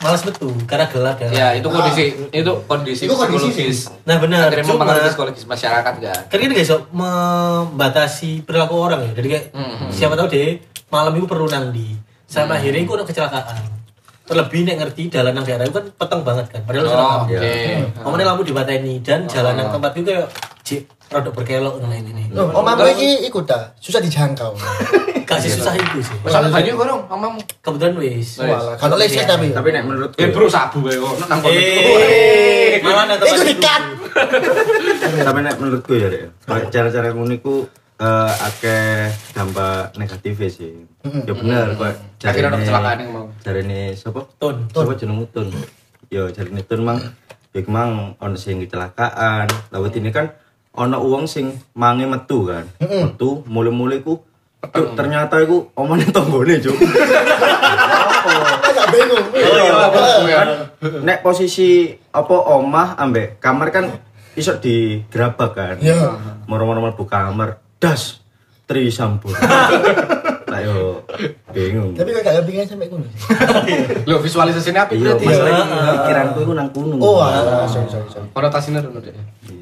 malas 0.00 0.22
betul 0.22 0.56
karena 0.64 0.88
gelap 0.88 1.20
dan 1.20 1.28
Ya 1.28 1.52
itu 1.52 1.68
kondisi 1.68 2.04
itu 2.32 2.52
kondisi 2.64 3.04
Itu 3.04 3.12
kondisi 3.12 3.52
psikologis. 3.52 3.78
Nah 4.02 4.16
benar, 4.16 4.48
Akhirnya 4.48 4.72
cuma 4.72 4.86
psikologis 5.04 5.44
masyarakat 5.44 5.94
kan. 5.94 6.20
kan 6.24 6.38
kita 6.40 6.52
gak 6.52 6.64
bisa 6.64 6.76
membatasi 6.90 8.42
perilaku 8.42 8.74
orang 8.78 9.00
ya. 9.04 9.12
Jadi 9.12 9.28
kayak 9.28 9.44
Hmm. 9.52 9.90
siapa 9.90 10.14
tahu 10.14 10.26
deh 10.26 10.56
malam 10.88 11.12
itu 11.12 11.26
perlu 11.26 11.46
nang 11.46 11.70
di. 11.70 11.94
Sampai 12.24 12.58
akhirnya 12.58 12.80
itu 12.80 12.92
ada 12.92 13.04
kecelakaan. 13.04 13.58
Terlebih 14.30 14.60
nek 14.62 14.76
ngerti 14.78 15.02
jalan 15.10 15.32
nang 15.32 15.42
daerah 15.42 15.66
itu 15.66 15.74
kan 15.74 15.86
peteng 15.90 16.20
banget 16.22 16.46
kan. 16.48 16.60
Padahal 16.62 16.86
Oh, 16.86 16.94
oke. 17.26 17.34
lampu. 17.34 17.34
Ngomongnya 18.00 18.26
lampu 18.26 18.42
dibateni 18.46 18.94
dan 19.00 19.26
jalan 19.26 19.54
yang 19.54 19.68
tempat 19.68 19.90
itu 19.92 20.06
kayak 20.06 20.26
cik 20.62 20.80
produk 21.04 21.32
berkelok 21.34 21.74
dan 21.76 21.88
lain 21.90 22.06
ini. 22.08 22.24
Loh, 22.30 22.46
omamu 22.52 22.86
iki 22.88 23.26
ikut 23.26 23.42
ta? 23.44 23.74
Susah 23.76 23.98
dijangkau. 23.98 24.54
Kasih 25.26 25.50
susah 25.52 25.74
itu 25.74 25.98
sih. 26.00 26.14
Masalah 26.20 26.46
banyak 26.48 26.74
gorong 26.74 27.06
mamamu. 27.06 27.38
Kebetulan 27.60 27.94
wis. 27.98 28.38
Walah, 28.38 28.74
kalau 28.74 28.94
listrik 28.94 29.26
tapi. 29.26 29.50
Tapi 29.50 29.68
nek 29.70 29.82
menurut 29.84 30.10
Eh 30.14 30.26
bro 30.26 30.46
sabu 30.46 30.82
ya 30.86 30.94
kok 30.96 31.22
nang 31.24 31.38
kono. 31.38 31.54
Eh, 31.54 32.78
malah 32.82 33.02
ada 33.04 33.14
tempat 33.14 33.30
Iku 33.30 33.42
dikat. 33.46 33.82
tapi 35.00 35.38
nek 35.40 35.54
menurutku 35.56 35.92
ya 35.94 36.06
cara-cara 36.66 37.10
ngono 37.10 37.30
iku 37.32 37.62
eh 38.00 38.32
akeh 38.48 39.12
dampak 39.36 39.92
negatif 40.00 40.40
sih. 40.48 40.88
Ya 41.04 41.36
bener 41.36 41.76
kok 41.76 41.92
Akhirnya 42.24 42.56
ada 42.56 42.58
kecelakaan 42.64 42.98
yang 43.04 43.10
mau. 43.12 43.26
Jarine 43.44 43.92
sapa? 43.92 44.24
Tun. 44.40 44.64
Sapa 44.72 44.96
jenengmu 44.96 45.28
Tun? 45.28 45.52
Yo 46.08 46.32
jarine 46.32 46.64
Tun 46.64 46.80
mang 46.80 46.96
ya 47.52 47.60
mang 47.68 48.16
ono 48.16 48.36
sing 48.40 48.56
kecelakaan. 48.64 49.52
Lawet 49.68 50.00
ini 50.00 50.08
kan 50.08 50.32
ono 50.72 50.96
uang 50.96 51.28
sing 51.28 51.60
mange 51.76 52.08
metu 52.08 52.48
kan. 52.48 52.64
Metu 52.80 53.44
mulai-mulai 53.44 54.00
ku 54.00 54.24
Cuk, 54.60 54.92
ternyata 54.92 55.40
iku 55.40 55.72
omane 55.72 56.04
tanggane, 56.12 56.60
Cuk. 56.60 56.76
Agak 58.68 58.86
bingung. 58.92 59.24
Oh 59.32 59.56
iya, 59.56 59.88
kan 60.36 60.48
nek 61.00 61.24
posisi 61.24 61.88
apa 62.12 62.36
omah 62.60 63.00
ambek 63.00 63.40
kamar 63.40 63.72
kan 63.72 63.88
iso 64.36 64.60
digerabak 64.60 65.56
kan. 65.56 65.76
Iya. 65.80 66.12
Moro-moro 66.44 66.84
mlebu 66.84 67.08
kamar, 67.08 67.56
das 67.80 68.20
tri 68.68 68.86
sampur. 68.88 69.32
Lah 70.50 70.60
yo 70.60 71.02
bingung. 71.50 71.94
Tapi 71.94 72.10
kok 72.10 72.22
gak 72.22 72.42
kepingin 72.42 72.66
sampai 72.66 72.90
kono. 72.90 73.06
Lo 74.04 74.18
visualisasinya 74.24 74.84
apa 74.84 74.92
Iya, 74.92 75.14
berarti? 75.14 75.24
masalah 75.26 75.62
pikiranku 75.94 76.38
iku 76.42 76.52
nang 76.52 76.68
kuno. 76.70 76.94
Oh, 76.98 77.22
alah, 77.22 77.64
sorry 77.64 77.86
sorry 77.86 78.06
sorry. 78.10 78.26
Konotasinya 78.30 78.82
dulu 78.82 78.98
deh. 78.98 79.14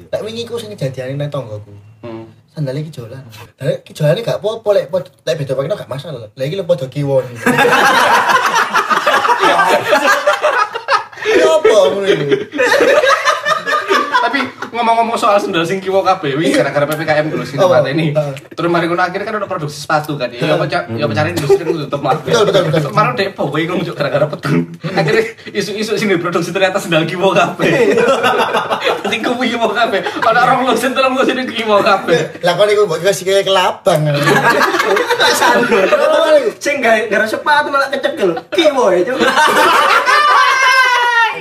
Lek 0.09 0.21
wingi 0.21 0.43
ku 0.43 0.57
sing 0.57 0.73
kejadian 0.73 1.15
nang 1.15 1.29
tonggoku. 1.29 1.69
Hmm. 2.01 2.25
Sandal 2.49 2.73
iki 2.75 2.89
jolan. 2.89 3.21
Lah 3.61 3.69
iki 3.77 3.93
jolane 3.93 4.25
gak 4.25 4.41
apa-apa 4.41 4.69
lek 4.75 4.85
lek 5.23 5.35
beda 5.37 5.53
pakno 5.53 5.77
gak 5.77 5.89
masalah. 5.89 6.25
Lah 6.25 6.45
iki 6.45 6.57
lek 6.57 6.65
padha 6.65 6.89
kiwon. 6.89 7.25
Ya 11.29 11.45
apa 11.45 11.69
ngono? 11.69 12.09
Tapi 14.19 14.39
ngomong-ngomong 14.69 15.17
soal 15.17 15.37
sendal 15.41 15.65
sing 15.65 15.81
kiwo 15.81 16.05
kabeh 16.05 16.37
wingi 16.37 16.53
gara-gara 16.53 16.85
PPKM 16.85 17.25
dulu 17.33 17.43
sing 17.45 17.57
Oh, 17.59 17.69
ini. 17.85 18.13
oh. 18.13 18.31
Terus 18.53 18.69
mari 18.69 18.85
ngono 18.87 19.01
akhirnya 19.03 19.25
kan 19.25 19.35
ada 19.41 19.47
produksi 19.49 19.83
sepatu 19.83 20.15
kan. 20.15 20.29
Ya 20.31 20.55
apa 20.55 20.65
ya 20.69 20.85
apa 21.05 21.13
industri 21.29 21.61
itu 21.65 21.85
tutup 21.85 22.01
lah. 22.05 22.17
Betul, 22.21 22.43
betul, 22.47 22.61
betul. 22.69 22.89
Kemarin 22.93 23.11
dek 23.17 23.29
pokoknya 23.35 23.63
iku 23.65 23.73
nunjuk 23.77 23.95
gara-gara 23.97 24.25
peteng. 24.29 24.55
Akhirnya 24.95 25.23
isu-isu 25.51 25.93
sini 25.97 26.15
produksi 26.21 26.49
ternyata 26.53 26.77
sendal 26.77 27.03
kiwo 27.09 27.33
kabeh. 27.33 27.69
Dadi 29.05 29.17
kuwi 29.25 29.53
kiwo 29.53 29.67
kabeh. 29.73 29.99
Ana 30.23 30.39
orang 30.45 30.69
lu 30.69 30.73
sing 30.77 30.93
tolong 30.93 31.17
sini 31.25 31.43
kiwo 31.49 31.81
kabeh. 31.81 32.39
Lah 32.45 32.53
kok 32.55 32.65
niku 32.69 32.85
mbok 32.85 32.99
kasih 33.01 33.23
kayak 33.25 33.45
kelabang. 33.49 34.01
Sing 36.59 36.83
gak 36.83 37.09
gara 37.09 37.25
sepatu 37.25 37.67
malah 37.73 37.89
kecekel. 37.89 38.37
Kiwo 38.53 38.91
ya, 38.93 39.13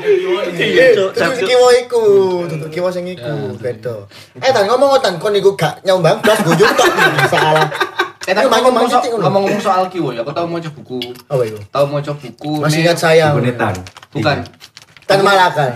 Cuk. 0.08 1.10
Tutuk 1.12 1.34
kiwo 1.40 1.68
iku, 1.76 2.02
tutuk 2.46 2.70
kiwo 2.70 2.88
sing 2.88 3.04
iku, 3.06 3.54
beda. 3.54 4.08
Eh, 4.36 4.50
tan 4.50 4.64
ngomong 4.64 4.98
tan 4.98 5.16
kon 5.16 5.30
niku 5.30 5.52
gak 5.54 5.82
nyumbang 5.82 6.18
blas 6.18 6.40
guyub 6.40 6.70
tok 6.74 6.88
salah. 7.32 7.68
Eh 8.24 8.32
tapi 8.32 8.44
Iku 8.44 8.52
ngomong, 8.60 8.72
mancing 8.74 8.90
so- 8.90 9.00
titik 9.00 9.10
ngono. 9.10 9.24
ngomong-ngomong 9.24 9.62
soal 9.62 9.84
kiwo 9.88 10.08
ya, 10.12 10.20
aku 10.20 10.32
tau 10.32 10.44
mau 10.44 10.60
buku. 10.60 11.00
Apa 11.26 11.42
iku? 11.42 11.58
Tahu 11.66 11.84
mau 11.86 12.00
buku. 12.00 12.50
Masih 12.60 12.80
ingat 12.82 12.98
saya. 12.98 13.32
Bukunetan. 13.32 13.74
Bukan. 14.12 14.36
Tan 15.08 15.20
Malaka. 15.24 15.72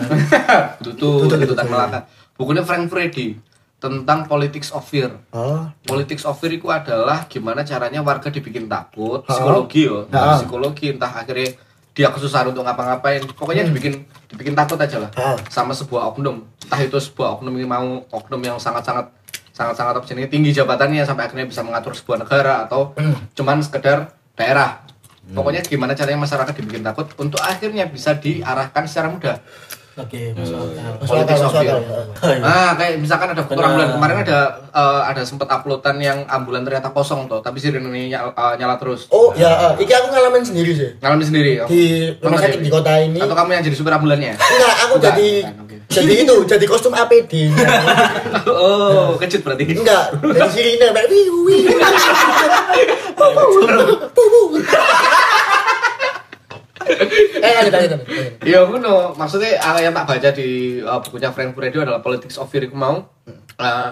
Tutu, 0.79 1.25
Tutu, 1.25 1.55
tan 1.55 1.65
Melaka. 1.65 2.05
Bukunya 2.37 2.61
Frank 2.61 2.93
Freddy 2.93 3.41
tentang 3.81 4.29
politics 4.29 4.69
of 4.71 4.85
fear. 4.85 5.09
Oh, 5.33 5.65
Politics 5.83 6.23
of 6.23 6.37
fear 6.37 6.53
itu 6.53 6.69
adalah 6.69 7.25
gimana 7.27 7.65
caranya 7.65 7.99
warga 7.99 8.29
dibikin 8.29 8.69
takut, 8.69 9.25
psikologi 9.25 9.89
yo, 9.89 10.07
Ha. 10.07 10.39
psikologi 10.39 10.93
entah 10.93 11.11
akhirnya 11.11 11.57
dia 11.93 12.09
kesusahan 12.09 12.49
untuk 12.53 12.65
ngapa-ngapain, 12.65 13.21
pokoknya 13.37 13.69
dibikin 13.69 14.09
dibikin 14.33 14.57
takut 14.57 14.81
aja 14.81 14.97
lah 14.97 15.11
Ha. 15.13 15.37
sama 15.53 15.77
sebuah 15.77 16.17
oknum, 16.17 16.41
entah 16.65 16.81
itu 16.81 16.97
sebuah 16.97 17.37
oknum 17.41 17.53
yang 17.61 17.69
mau 17.69 17.89
oknum 18.09 18.41
yang 18.41 18.57
sangat-sangat 18.57 19.13
sangat-sangat 19.53 20.01
apa 20.01 20.07
jenenge, 20.09 20.33
tinggi 20.33 20.57
jabatannya 20.57 21.05
sampai 21.05 21.29
akhirnya 21.29 21.45
bisa 21.45 21.61
mengatur 21.61 21.93
sebuah 21.93 22.25
negara 22.25 22.65
atau 22.65 22.97
cuman 23.37 23.61
sekedar 23.61 24.17
daerah. 24.33 24.81
Pokoknya 25.23 25.63
gimana 25.63 25.93
caranya 25.95 26.25
masyarakat 26.25 26.51
dibikin 26.57 26.83
takut 26.83 27.07
untuk 27.21 27.39
akhirnya 27.45 27.87
bisa 27.87 28.17
diarahkan 28.17 28.89
secara 28.91 29.13
mudah. 29.13 29.39
Oke, 29.93 30.33
masuk 30.33 30.57
akal. 30.57 30.93
masuk 31.05 31.17
akal, 31.21 31.37
masuk 31.37 31.61
akal. 31.61 31.79
Oh, 32.25 32.33
iya. 32.33 32.41
Ah, 32.41 32.73
kayak 32.81 32.97
misalkan 32.97 33.29
ada 33.37 33.45
Benar. 33.45 33.65
ambulan 33.69 33.89
kemarin 33.93 34.17
ada 34.25 34.39
eh, 34.73 35.01
ada 35.13 35.21
sempat 35.29 35.53
uploadan 35.53 36.01
yang 36.01 36.25
ambulan 36.33 36.65
ternyata 36.65 36.89
kosong 36.97 37.29
tuh, 37.29 37.45
tapi 37.45 37.61
sirene 37.61 37.93
nyala, 38.09 38.33
eh, 38.33 38.55
nyala 38.57 38.81
terus. 38.81 39.13
Oh, 39.13 39.37
ya, 39.37 39.53
ah, 39.53 39.73
iki 39.77 39.93
aku 39.93 40.09
ngalamin 40.09 40.49
sendiri 40.49 40.73
sih. 40.73 40.97
Ngalamin 40.97 41.27
sendiri. 41.29 41.61
oh. 41.61 41.69
Di 41.69 42.09
rumah 42.25 42.41
sakit 42.41 42.65
di 42.65 42.73
kota 42.73 43.05
ini. 43.05 43.21
Atau 43.21 43.37
kamu 43.37 43.53
yang 43.53 43.65
jadi 43.69 43.77
supir 43.77 43.93
ambulannya? 43.93 44.33
Enggak, 44.33 44.75
aku 44.89 44.95
Enggak, 44.97 45.13
jadi 45.13 45.29
oke. 45.61 45.77
jadi 45.93 46.13
itu, 46.25 46.37
jadi 46.49 46.65
kostum 46.65 46.97
APD. 46.97 47.53
oh, 48.49 49.21
kejut 49.21 49.45
berarti. 49.45 49.77
Enggak, 49.77 50.17
jadi 50.25 50.49
sirine, 50.49 50.89
bu. 50.89 51.53
Eh, 57.43 57.53
lanjut, 57.59 57.73
lanjut, 57.75 57.91
lanjut. 57.99 58.33
Ya 58.47 58.61
ngono, 58.63 59.19
maksudnya 59.19 59.59
yang 59.83 59.91
tak 59.91 60.07
baca 60.07 60.29
di 60.31 60.79
uh, 60.79 61.03
bukunya 61.03 61.35
Frank 61.35 61.59
Freddy 61.59 61.83
adalah 61.83 61.99
Politics 61.99 62.39
of 62.39 62.47
Fear 62.47 62.71
mau. 62.71 63.03
Uh, 63.59 63.91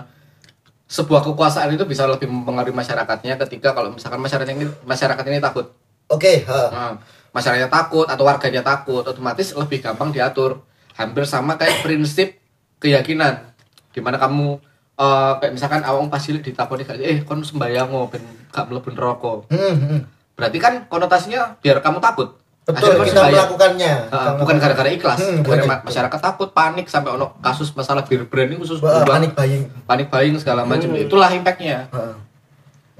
sebuah 0.90 1.22
kekuasaan 1.22 1.70
itu 1.70 1.86
bisa 1.86 2.02
lebih 2.10 2.26
mempengaruhi 2.26 2.74
masyarakatnya 2.74 3.38
ketika 3.46 3.70
kalau 3.70 3.94
misalkan 3.94 4.18
masyarakat 4.18 4.50
ini 4.58 4.66
masyarakat 4.82 5.24
ini 5.30 5.38
takut. 5.38 5.70
Oke, 6.10 6.42
ha. 6.50 6.58
Nah, 6.74 6.92
masyarakatnya 7.30 7.70
takut 7.70 8.06
atau 8.10 8.26
warganya 8.26 8.62
takut, 8.66 9.06
otomatis 9.06 9.54
lebih 9.54 9.78
gampang 9.78 10.10
diatur. 10.10 10.66
Hampir 10.98 11.22
sama 11.30 11.54
kayak 11.54 11.86
prinsip 11.86 12.42
keyakinan. 12.82 13.54
Di 13.94 14.02
mana 14.02 14.18
kamu 14.18 14.58
eh, 14.98 15.32
kayak 15.38 15.52
misalkan 15.54 15.86
awang 15.86 16.10
pasti 16.10 16.34
ditakoni 16.34 16.82
kayak 16.82 17.00
eh 17.06 17.18
kon 17.22 17.46
sembayang 17.46 17.88
oh, 17.94 18.10
ben 18.10 18.26
gak 18.50 18.66
mlebu 18.66 18.90
neraka. 18.90 19.46
Hmm, 19.46 19.74
hmm. 19.78 20.00
Berarti 20.34 20.58
kan 20.58 20.90
konotasinya 20.90 21.54
biar 21.62 21.78
kamu 21.78 22.02
takut. 22.02 22.34
Betul, 22.70 22.90
Akhirnya 22.92 23.06
kita 23.06 23.22
melakukannya. 23.26 23.94
Kita 24.06 24.30
bukan 24.38 24.56
gara-gara 24.56 24.88
ikhlas, 24.88 25.18
Hmm, 25.18 25.42
itu. 25.42 25.50
masyarakat 25.82 26.20
takut, 26.22 26.48
panik 26.50 26.86
sampai 26.86 27.10
ono 27.12 27.34
kasus 27.38 27.70
masalah 27.72 28.02
bir 28.02 28.24
brand 28.24 28.48
ini 28.48 28.56
khusus 28.56 28.78
berubah. 28.78 29.04
panik 29.04 29.34
buying. 29.34 29.66
panik 29.84 30.06
buying 30.08 30.34
segala 30.38 30.62
macam. 30.62 30.90
Hmm. 30.90 31.02
Itulah 31.02 31.30
impactnya. 31.30 31.90
Heeh. 31.90 32.14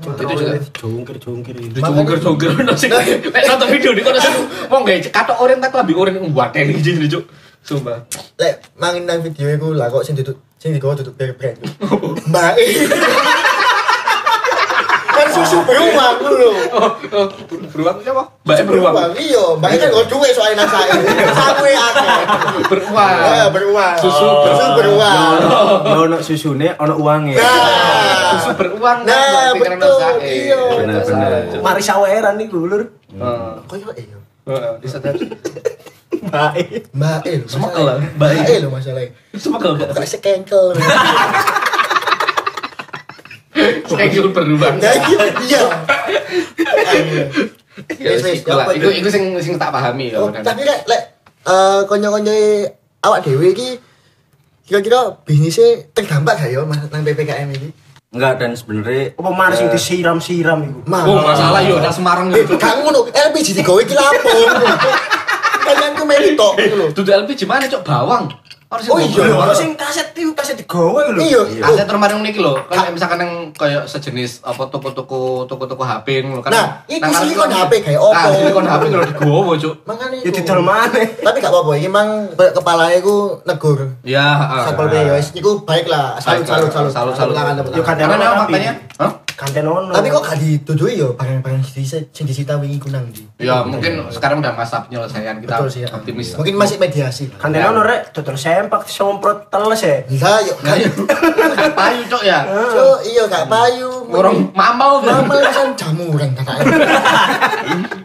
Itu 0.00 0.23
juga 0.25 0.57
jungkir-jungkir 0.73 1.55
ini. 1.55 1.77
Jungkir-jungkir 1.77 2.50
nasi. 2.65 2.89
Nek 2.89 3.43
nonton 3.47 3.69
video 3.69 3.93
di 3.93 4.00
kono 4.00 4.17
mau 4.73 4.81
nggak 4.81 5.12
katok 5.12 5.37
orang 5.37 5.61
tak 5.61 5.77
lebih 5.77 5.95
orang 5.95 6.25
buat 6.33 6.57
ini 6.57 6.81
jadi 6.81 7.05
cuk. 7.07 7.25
Sumpah. 7.61 8.09
Lek 8.41 8.65
mangin 8.81 9.05
nang 9.05 9.21
video 9.21 9.45
iku 9.53 9.77
lah 9.77 9.93
kok 9.93 10.00
sing 10.00 10.17
duduk 10.17 10.41
sing 10.57 10.73
digawa 10.73 10.97
duduk 10.97 11.12
brand. 11.15 11.57
Mbak. 12.33 12.53
susu 15.42 15.56
beruang 15.64 16.16
lho. 16.20 16.50
Oh, 16.70 16.90
oh, 17.12 17.26
ber- 17.49 17.68
beruang 17.70 17.97
siapa? 18.00 18.23
Mbak 18.42 18.56
beruang. 18.64 18.94
Iya, 19.16 19.44
mbak 19.56 19.68
kan 19.75 19.88
gak 19.88 20.06
duwe 20.06 20.28
soalnya 20.30 20.62
nasake. 20.62 20.92
Sampe 21.30 21.70
akeh. 21.70 22.20
Beruang. 22.66 23.14
Eh, 23.20 23.47
beruang. 23.50 23.97
Susu 23.97 24.26
susu 24.47 24.64
beruang. 24.75 25.16
Ya 25.82 25.97
ono 25.99 26.16
susune, 26.20 26.68
ono 26.76 26.94
uange. 26.97 27.35
Nah. 27.35 28.37
Susu 28.37 28.50
beruang 28.54 28.99
kan, 29.02 29.11
Nah, 29.11 29.50
Mbak, 29.52 29.68
betul, 29.80 30.14
iya. 30.23 30.61
Bener-bener. 30.61 31.30
Mari 31.59 31.82
saweran 31.82 32.35
nih 32.37 32.47
gulur. 32.47 32.82
Heeh. 33.11 33.52
Koyo 33.66 33.90
iya. 33.94 34.18
Heeh, 34.47 34.73
disadar. 34.78 35.14
Baik. 36.20 36.92
Mbak 36.92 37.23
E 37.25 37.32
lho. 37.40 37.47
Semekel. 37.49 37.87
Mbak 38.14 38.30
E. 38.30 38.38
Mbak 38.38 38.50
E 38.50 38.56
lho 38.61 38.68
masalahnya. 38.68 39.11
Semoga 39.35 39.68
gak 39.75 39.90
Gak 39.97 40.06
sekengkel. 40.06 40.76
Kayak 43.52 44.11
gitu 44.11 44.28
beruang. 44.30 44.76
Nah, 44.78 44.95
iya. 45.42 45.62
Ya 47.97 48.11
Wis, 48.12 48.45
Iku 48.45 48.71
itu? 48.76 48.88
iku 49.00 49.09
sing 49.09 49.25
sing 49.40 49.54
tak 49.57 49.73
pahami 49.73 50.12
ya. 50.12 50.21
Oh, 50.21 50.28
tapi 50.30 50.62
lek 50.62 50.85
lek 50.85 51.02
eh 51.40 51.80
konyo-konyo 51.87 52.35
awak 53.00 53.25
dhewe 53.25 53.50
iki 53.50 53.80
kira-kira 54.62 55.16
bisnisnya 55.25 55.88
terdampak 55.90 56.38
gak 56.38 56.50
ya 56.52 56.62
mas 56.62 56.78
nang 56.85 57.02
PPKM 57.02 57.49
ini? 57.50 57.69
Enggak 58.11 58.38
dan 58.38 58.52
sebenarnya 58.52 59.14
Apa 59.16 59.30
mana 59.30 59.54
sing 59.54 59.66
eh, 59.66 59.73
disiram-siram 59.73 60.61
iku? 60.62 60.78
Mah. 60.87 61.02
Oh, 61.07 61.23
masalah 61.25 61.62
yo 61.62 61.78
nang 61.78 61.90
Semarang 61.90 62.28
Eh, 62.30 62.42
gitu. 62.42 62.54
gak 62.54 62.75
ngono, 62.78 63.07
LPG 63.09 63.49
digawe 63.57 63.80
iki 63.80 63.95
lapo. 63.95 64.30
Kalian 65.66 65.92
ku 65.95 66.02
melu 66.04 66.30
tok 66.35 66.52
gitu 66.59 66.75
lho. 66.76 66.87
Dudu 66.92 67.11
LPG 67.16 67.40
mana 67.47 67.64
cok 67.64 67.83
bawang. 67.83 68.25
Oh, 68.71 69.03
iya. 69.03 69.35
Lho, 69.35 69.50
sing 69.50 69.75
kaset 69.75 70.15
itu 70.15 70.31
kaset 70.31 70.55
digawe 70.55 71.11
lho. 71.11 71.19
Iya, 71.19 71.43
Aset 71.67 71.91
termarung 71.91 72.23
niki 72.23 72.39
lho, 72.39 72.55
kan 72.71 72.95
misalkan 72.95 73.19
yang 73.19 73.33
kayak 73.50 73.83
sejenis 73.91 74.47
apa 74.47 74.71
toko-toko 74.71 75.43
toko-toko 75.50 75.83
HP 75.83 76.23
ngono 76.23 76.39
kan. 76.39 76.55
Nah, 76.55 76.67
iku 76.87 77.11
silikon 77.11 77.50
HP 77.50 77.73
kayak 77.83 77.99
opo. 77.99 78.15
Nah, 78.15 78.31
silikon 78.31 78.67
HP 78.71 78.83
kalau 78.95 79.07
digowo, 79.11 79.53
Cuk. 79.59 79.75
Makanya 79.91 80.23
Ya 80.23 80.31
iku. 80.31 80.37
didol 80.39 80.62
maneh. 80.62 81.07
Tapi 81.19 81.37
gak 81.43 81.50
apa-apa, 81.50 81.73
iki 81.83 81.91
mang 81.91 82.31
kepala 82.39 82.95
iku 82.95 83.43
negur. 83.43 83.91
Ya, 84.07 84.39
heeh. 84.39 84.62
Satpol 84.71 84.87
PP 84.87 85.03
ya 85.03 85.12
wis 85.19 85.29
iku 85.35 85.50
baik 85.67 85.91
lah. 85.91 86.15
Salut 86.23 86.47
salut 86.47 86.71
salut. 86.71 86.95
Salut, 86.95 87.15
salut. 87.19 87.35
Yo 87.75 87.83
kan 87.83 87.99
tapi. 87.99 88.15
faktanya, 88.55 88.73
hah? 89.03 89.11
Kanten 89.40 89.64
ono. 89.64 89.88
Tapi 89.88 90.12
kok 90.12 90.20
gak 90.20 90.37
ditutui 90.37 91.00
yo 91.00 91.16
barang-barang 91.16 91.64
sing 91.64 91.81
sing 91.88 92.24
disita 92.29 92.61
wingi 92.61 92.76
ku 92.76 92.92
nang 92.92 93.09
ndi? 93.09 93.24
Ya, 93.40 93.64
mungkin 93.64 94.05
sekarang 94.12 94.44
udah 94.44 94.53
masa 94.53 94.85
penyelesaian 94.85 95.40
kita 95.40 95.57
Betul 95.57 95.68
sih. 95.72 95.81
ya. 95.81 95.88
optimis. 95.96 96.37
Mungkin 96.37 96.61
masih 96.61 96.76
mediasi. 96.76 97.24
lah. 97.33 97.40
Kanten 97.40 97.64
ono 97.72 97.81
rek 97.81 98.12
dodol 98.12 98.37
sempak 98.37 98.85
disemprot 98.85 99.48
teles 99.48 99.81
ya. 99.81 100.05
Lah 100.20 100.44
yo 100.44 100.53
kan. 100.61 100.76
Payu, 101.72 102.03
Cok 102.12 102.22
ya. 102.29 102.44
Cuk, 102.44 102.98
iya 103.09 103.24
gak 103.33 103.48
payu. 103.48 103.88
Orang 104.12 104.53
mamau 104.53 105.00
tuh. 105.00 105.09
Mama 105.09 105.40
kan 105.40 105.72
jamuran 105.72 106.29
katanya. 106.37 106.64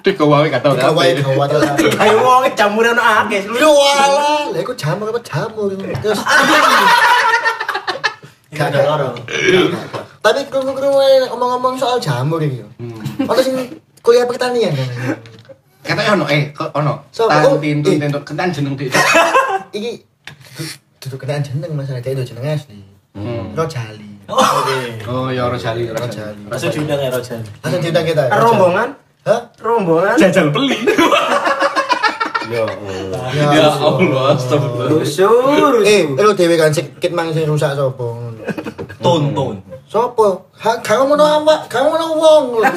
Digowo 0.07 0.39
kata 0.47 0.67
Gawain 0.71 1.19
gawat. 1.19 1.51
Ayo 1.99 2.15
wong 2.23 2.47
jamuran 2.55 2.95
ono 2.95 3.03
akeh. 3.03 3.43
Lu 3.43 3.75
wala, 3.75 4.55
lah 4.55 4.59
iku 4.63 4.71
jamur 4.79 5.11
apa 5.11 5.19
jamur. 5.19 5.67
Terus 6.03 6.19
gak 8.55 8.71
ada 8.71 8.79
loro. 8.87 9.09
Tapi 10.25 10.41
krungu-krungu 10.49 10.97
ae 10.97 11.21
ngomong-ngomong 11.29 11.77
soal 11.77 12.01
jamur 12.01 12.41
iki. 12.41 12.65
yo. 12.65 12.67
Ono 13.29 13.39
sing 13.45 13.53
kuliah 14.01 14.25
pertanian 14.25 14.73
kan. 14.73 14.89
Katanya 15.85 16.17
ono 16.17 16.25
eh 16.25 16.49
kok 16.49 16.73
ono. 16.73 17.05
So, 17.13 17.29
Tan 17.29 17.45
oh, 17.45 17.61
tintu 17.61 17.93
eh. 17.93 18.01
tintu 18.01 18.17
kentan 18.25 18.49
jeneng 18.49 18.73
dik. 18.73 18.89
Iki 19.77 19.91
du- 20.57 20.77
duduk 21.05 21.21
kenaan 21.21 21.45
jeneng 21.45 21.77
masalah 21.77 22.01
dia 22.01 22.17
itu 22.17 22.25
jeneng 22.25 22.57
asli. 22.57 22.81
Hmm. 23.13 23.53
Rojali. 23.53 24.17
Oh, 25.05 25.29
ya 25.29 25.45
ora 25.45 25.61
jali, 25.61 25.85
ora 25.85 26.01
Rojali. 26.01 26.49
Langsung 26.49 26.73
diundang 26.73 26.97
ya 26.97 27.13
Rojan. 27.13 27.41
Langsung 27.61 27.81
diundang 27.85 28.05
kita. 28.09 28.23
Rojali. 28.25 28.41
Rombongan, 28.41 28.89
Hah? 29.29 29.41
rombongan. 29.61 30.15
Jajal 30.17 30.49
beli. 30.49 30.79
Ya 32.45 32.61
Allah. 32.61 33.25
Ya 33.33 33.73
Allah, 33.73 34.37
astagfirullah. 34.37 35.01
Rusur. 35.01 35.81
Eh, 35.81 36.05
lu 36.05 36.29
dhewe 36.37 36.53
kan 36.61 36.69
sikit 36.69 37.09
mang 37.09 37.33
sing 37.33 37.49
rusak 37.49 37.73
sapa 37.73 38.05
ngono. 38.05 38.37
Tonton. 39.05 39.61
Sopo? 39.85 40.49
Ha, 40.57 40.81
gak 40.81 40.97
ngono 40.97 41.21
awak, 41.21 41.69
gak 41.69 41.85
ngono 41.85 42.05
wong. 42.17 42.45
lho. 42.57 42.69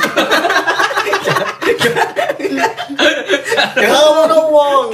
Gak 3.81 3.89
ngono 4.13 4.39
wong. 4.53 4.85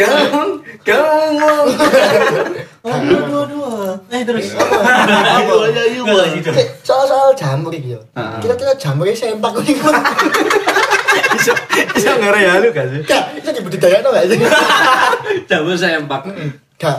Gangong. 0.85 1.69
Aduh, 2.85 3.43
aduh. 3.43 3.97
Eh 4.13 4.23
terus. 4.23 4.53
Apa? 4.55 4.79
Gitu. 6.37 6.51
Eh, 6.53 6.67
Soal-soal 6.87 7.33
jamur 7.35 7.73
iki 7.75 7.97
yo. 7.97 8.01
Kira-kira 8.39 8.77
jamurnya 8.77 9.17
sempak 9.17 9.59
kuwi. 9.59 9.75
Bisa 11.99 12.11
ngare 12.21 12.63
lu 12.63 12.69
gak 12.71 12.87
sih? 12.93 13.01
Gak, 13.09 13.43
itu 13.43 13.49
dibudidayakno 13.59 14.13
gak 14.13 14.29
sih? 14.31 14.39
Jamur 15.51 15.75
sempak. 15.75 16.31
Gak. 16.79 16.99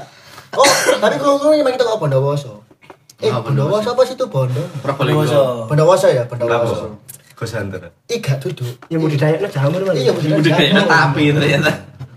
Oh, 0.56 0.71
tapi 1.00 1.15
kalau 1.21 1.54
memang 1.54 1.78
kita 1.78 1.86
kok 1.86 2.00
Bondowoso. 2.02 2.64
Eh, 3.23 3.32
Bondowoso 3.32 3.95
apa 3.95 4.04
sih 4.04 4.19
itu 4.19 4.28
Bondo? 4.28 4.60
Probolinggo. 4.84 5.71
Bondowoso 5.71 6.12
ya, 6.12 6.28
Bondowoso. 6.28 6.99
Gosanter. 7.36 7.91
Tiga 8.08 8.36
duduk. 8.39 8.75
Ya 8.88 8.95
budidayakno 8.99 9.47
jamur 9.51 9.84
Mas. 9.84 9.99
Iya, 9.99 10.12
budidaya 10.15 10.39
Budidaya 10.39 10.84
tapi 10.88 11.23
ternyata. 11.36 11.71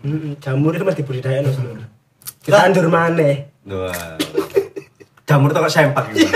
Heeh, 0.06 0.34
jamur 0.38 0.70
itu 0.74 0.84
mesti 0.86 1.02
budidayakno. 1.02 1.50
Ditandur 2.42 2.86
maneh. 2.86 3.50
Wah. 3.66 4.18
Jamur 5.26 5.50
tuh 5.50 5.60
kok 5.66 5.74
sempak 5.74 6.06
gitu. 6.14 6.30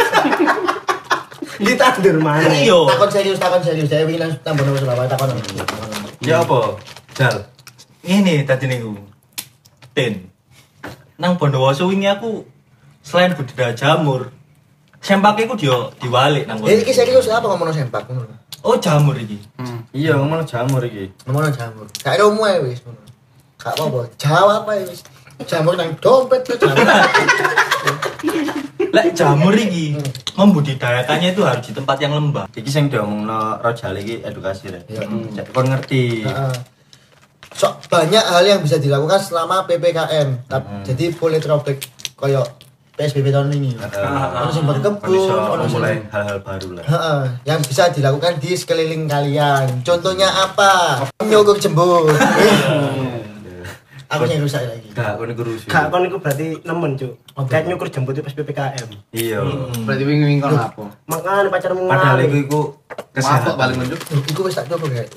Ditandur 1.63 2.17
maneh. 2.19 2.67
Iya. 2.67 2.79
Takon 2.91 3.11
serius, 3.11 3.39
takon 3.39 3.63
serius. 3.63 3.87
Saya 3.87 4.07
ingin 4.07 4.31
nang 4.43 4.55
Bondowoso 4.55 4.87
lah, 4.87 5.07
takon. 5.07 5.31
Ya 6.23 6.43
apa? 6.43 6.79
Jal. 7.15 7.51
Ini 8.03 8.43
tadi 8.47 8.67
niku. 8.67 8.99
Tin. 9.95 10.27
Nang 11.23 11.39
Bondowoso 11.39 11.87
wingi 11.87 12.11
aku 12.11 12.43
selain 13.03 13.35
budidaya 13.39 13.75
jamur, 13.79 14.35
sempak 15.03 15.35
iku 15.37 15.53
dia 15.53 15.75
diwalik 15.99 16.47
nang 16.47 16.63
Eh, 16.63 16.63
kono. 16.63 16.79
iki 16.79 16.93
serius 16.93 17.27
apa 17.27 17.43
ngomong 17.45 17.69
sempak 17.71 18.07
ngono? 18.07 18.31
Oh, 18.63 18.79
jamur 18.79 19.13
iki. 19.15 19.35
Iya, 19.91 20.15
ngomong 20.15 20.47
jamur 20.47 20.79
iki. 20.81 21.11
Ngomong 21.27 21.51
jamur. 21.51 21.85
Gak 21.99 22.15
ada 22.15 22.25
umum 22.25 22.47
ae 22.47 22.63
wis 22.63 22.79
ngono. 22.81 23.03
Gak 23.59 23.75
apa-apa. 23.75 24.01
Jawab 24.17 24.63
ae 24.69 24.87
wis. 24.87 25.03
Jamur 25.43 25.75
nang 25.75 25.91
dompet 25.99 26.41
tuh 26.41 26.55
jamur. 26.57 26.87
Lek 28.93 29.07
jamur 29.13 29.51
iki 29.53 29.97
membudidayakannya 30.33 31.33
itu 31.33 31.43
harus 31.43 31.65
di 31.65 31.73
tempat 31.73 31.97
yang 31.99 32.13
lembab. 32.13 32.47
Iki 32.51 32.69
sing 32.69 32.85
diomongno 32.87 33.59
Rojali 33.59 34.01
iki 34.01 34.15
edukasi 34.21 34.69
rek. 34.69 34.87
Iya. 34.87 35.09
Cek 35.35 35.47
kon 35.51 35.67
ngerti. 35.67 36.23
Heeh. 36.23 36.55
So, 37.53 37.69
banyak 37.85 38.23
hal 38.23 38.45
yang 38.47 38.61
bisa 38.61 38.77
dilakukan 38.77 39.19
selama 39.19 39.67
PPKM. 39.67 40.47
Tap- 40.47 40.85
Jadi 40.85 41.11
politropik 41.11 41.85
koyo 42.15 42.41
PSBB 42.93 43.33
tahun 43.33 43.57
ini. 43.57 43.73
Ono 43.81 44.51
sing 44.53 44.69
berkebun, 44.69 45.01
Kondisi 45.01 45.33
ono 45.33 45.65
mulai 45.65 45.97
hal-hal 46.13 46.39
baru 46.45 46.69
lah. 46.77 46.85
Heeh, 46.85 47.23
yang 47.49 47.61
bisa 47.65 47.89
dilakukan 47.89 48.37
di 48.37 48.53
sekeliling 48.53 49.09
kalian. 49.09 49.81
Contohnya 49.81 50.29
apa? 50.29 51.01
Nyogok 51.25 51.57
jembut. 51.57 52.13
Aku 54.13 54.29
yang 54.29 54.45
rusak 54.45 54.61
lagi. 54.69 54.93
Gak 54.93 55.17
kon 55.17 55.25
iku 55.33 55.41
rusuh. 55.41 55.73
Gak 55.73 55.89
kon 55.89 56.05
iku 56.05 56.21
berarti 56.21 56.61
nemen, 56.69 57.01
Cuk. 57.01 57.17
Kayak 57.49 57.65
nyukur 57.73 57.89
jemput 57.89 58.13
itu 58.13 58.21
pas 58.21 58.37
PPKM. 58.37 58.89
Iya. 59.09 59.41
Berarti 59.89 60.05
wingi-wingi 60.05 60.45
kon 60.45 60.53
apa? 60.53 60.85
Makanya 61.09 61.49
pacarmu 61.49 61.89
Padahal 61.89 62.21
iku 62.29 62.37
iku 62.45 62.61
kesehatan. 63.17 63.57
paling 63.57 63.77
menduk. 63.81 63.97
Iku 64.29 64.45
wis 64.45 64.61
tak 64.61 64.69
coba 64.69 64.85
kayak. 64.85 65.09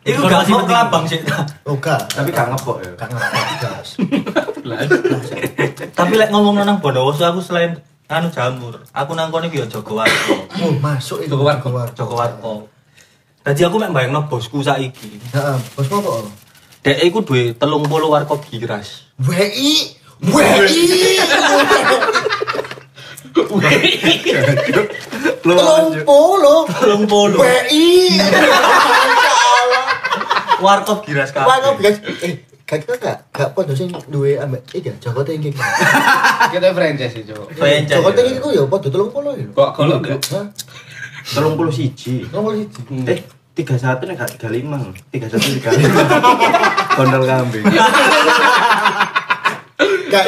Iku 0.00 0.20
gak 0.24 0.48
mau 0.48 0.64
kelabang 0.64 1.04
sih. 1.04 1.20
Oh, 1.68 1.76
gak. 1.76 2.08
Tapi 2.08 2.32
gak 2.32 2.56
ngepok 2.56 2.88
ya. 2.88 2.90
Gak 2.96 3.08
ngerti, 3.12 3.40
Tapi 5.98 6.14
lek 6.16 6.30
ngomong 6.30 6.62
nang 6.62 6.78
Bondowoso 6.78 7.26
aku 7.26 7.40
selain 7.42 7.78
anu 8.10 8.28
jamur. 8.30 8.82
Aku 8.90 9.14
nang 9.14 9.30
kono 9.30 9.46
iki 9.46 9.62
yo 9.62 9.66
Joko 9.70 9.98
Warko. 9.98 10.34
Oh, 10.62 10.72
masuk 10.82 11.24
itu. 11.24 11.30
Joko 11.30 11.44
Warko. 11.46 11.68
Joko 11.94 12.14
Warko. 12.18 12.52
Dadi 13.40 13.64
aku 13.64 13.80
mek 13.80 13.94
bayangno 13.94 14.28
bosku 14.28 14.60
saiki. 14.60 15.16
Heeh, 15.32 15.56
bos 15.72 15.88
apa? 15.88 16.28
Dek 16.84 16.98
iku 17.04 17.24
duwe 17.24 17.56
30 17.56 17.88
warkop 17.88 18.40
giras. 18.48 19.08
WI 19.20 19.96
WI 20.20 20.84
Tolong 25.40 26.04
polo 26.04 26.68
30 26.68 27.40
WI 27.40 27.88
warkop 30.60 31.00
giras 31.08 31.32
kabeh. 31.32 31.48
Wah, 31.48 31.74
guys. 31.80 31.98
Eh, 32.20 32.44
gak 32.70 32.86
gak 33.02 33.18
gak 33.34 33.50
podo 33.50 33.74
sing 33.74 33.90
duwe 34.06 34.38
ambek 34.38 34.62
iki 34.70 34.94
Joko 35.02 35.26
Tinggi. 35.26 35.50
Kita 36.54 36.70
franchise 36.70 37.18
sih, 37.18 37.22
Cok. 37.26 37.58
Franchise. 37.58 37.98
Joko 37.98 38.14
Tinggi 38.14 38.38
ku 38.38 38.54
ya 38.54 38.62
podo 38.70 38.86
30 38.86 39.42
ya. 39.42 39.46
Kok 39.50 39.70
kalau 39.74 39.98
enggak? 39.98 40.22
Hah? 40.30 40.46
Tolong 41.34 41.54
puluh 41.58 41.74
siji. 41.74 42.22
Nomor 42.30 42.54
siji. 42.54 42.78
Eh, 43.10 43.18
tiga 43.58 43.74
satu 43.74 44.06
nih 44.06 44.14
gak 44.14 44.38
tiga 44.38 44.48
lima, 44.54 44.78
tiga 45.10 45.26
satu 45.26 45.50
tiga 45.50 45.74
lima. 45.74 45.98
Kondol 46.96 47.26
kambing. 47.26 47.66
Gak 50.10 50.26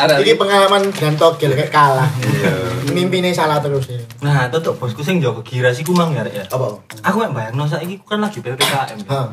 arah. 0.00 0.16
iki 0.20 0.36
pengalaman 0.36 0.88
dan 0.96 1.16
togel 1.16 1.52
kayak 1.52 1.72
kalah. 1.72 2.08
Iya. 2.24 2.52
Mimpine 2.92 3.32
salah 3.36 3.60
terus 3.60 3.88
ya. 3.88 4.00
Nah, 4.24 4.48
tutup 4.48 4.80
bosku 4.80 5.04
sing 5.04 5.20
Joko 5.20 5.44
giras 5.44 5.76
iku 5.80 5.92
mang 5.96 6.12
ya. 6.12 6.24
Ya. 6.28 6.44
Apa? 6.48 6.76
Aku 7.04 7.16
mek 7.24 7.32
bayangno 7.32 7.68
saiki 7.68 8.00
ku 8.00 8.04
kan 8.04 8.20
lagi 8.20 8.40
PPKM. 8.40 8.96
ya. 9.00 9.06
Hah. 9.08 9.28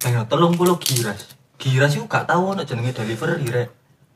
Bayangno 0.00 0.24
30 0.28 0.80
giras. 0.84 1.41
Giras 1.62 1.94
iku 1.94 2.10
gak 2.10 2.26
tau 2.26 2.42
ono 2.50 2.66
jenenge 2.66 2.90
delivery 2.90 3.46
rek. 3.46 3.68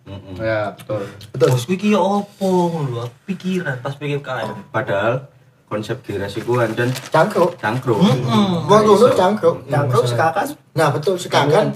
Mm-mm. 0.06 0.34
Ya, 0.38 0.74
betul. 0.74 1.06
Betul. 1.30 1.48
Bosku 1.54 1.70
iki 1.78 1.94
ya 1.94 2.02
opo 2.02 2.50
ngono 2.74 3.06
pikiran 3.22 3.78
pas 3.82 3.94
PPKM. 3.94 4.70
Padahal 4.74 5.30
konsep 5.70 6.02
giras 6.02 6.34
iku 6.34 6.58
anjen 6.58 6.90
Cangkruk. 7.10 7.54
cangkruk. 7.58 8.02
Wong 8.02 8.82
ngono 8.86 9.14
cangkruk. 9.14 9.66
Cangkruk 9.70 10.04
sekakan. 10.10 10.46
Nah, 10.74 10.90
betul 10.90 11.14
sekakan. 11.18 11.74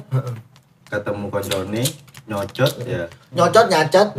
Ketemu 0.91 1.27
koncone 1.31 1.83
nyocot 2.31 2.73
ya. 2.87 3.05
Nyocot 3.35 3.67
nyacot. 3.67 4.09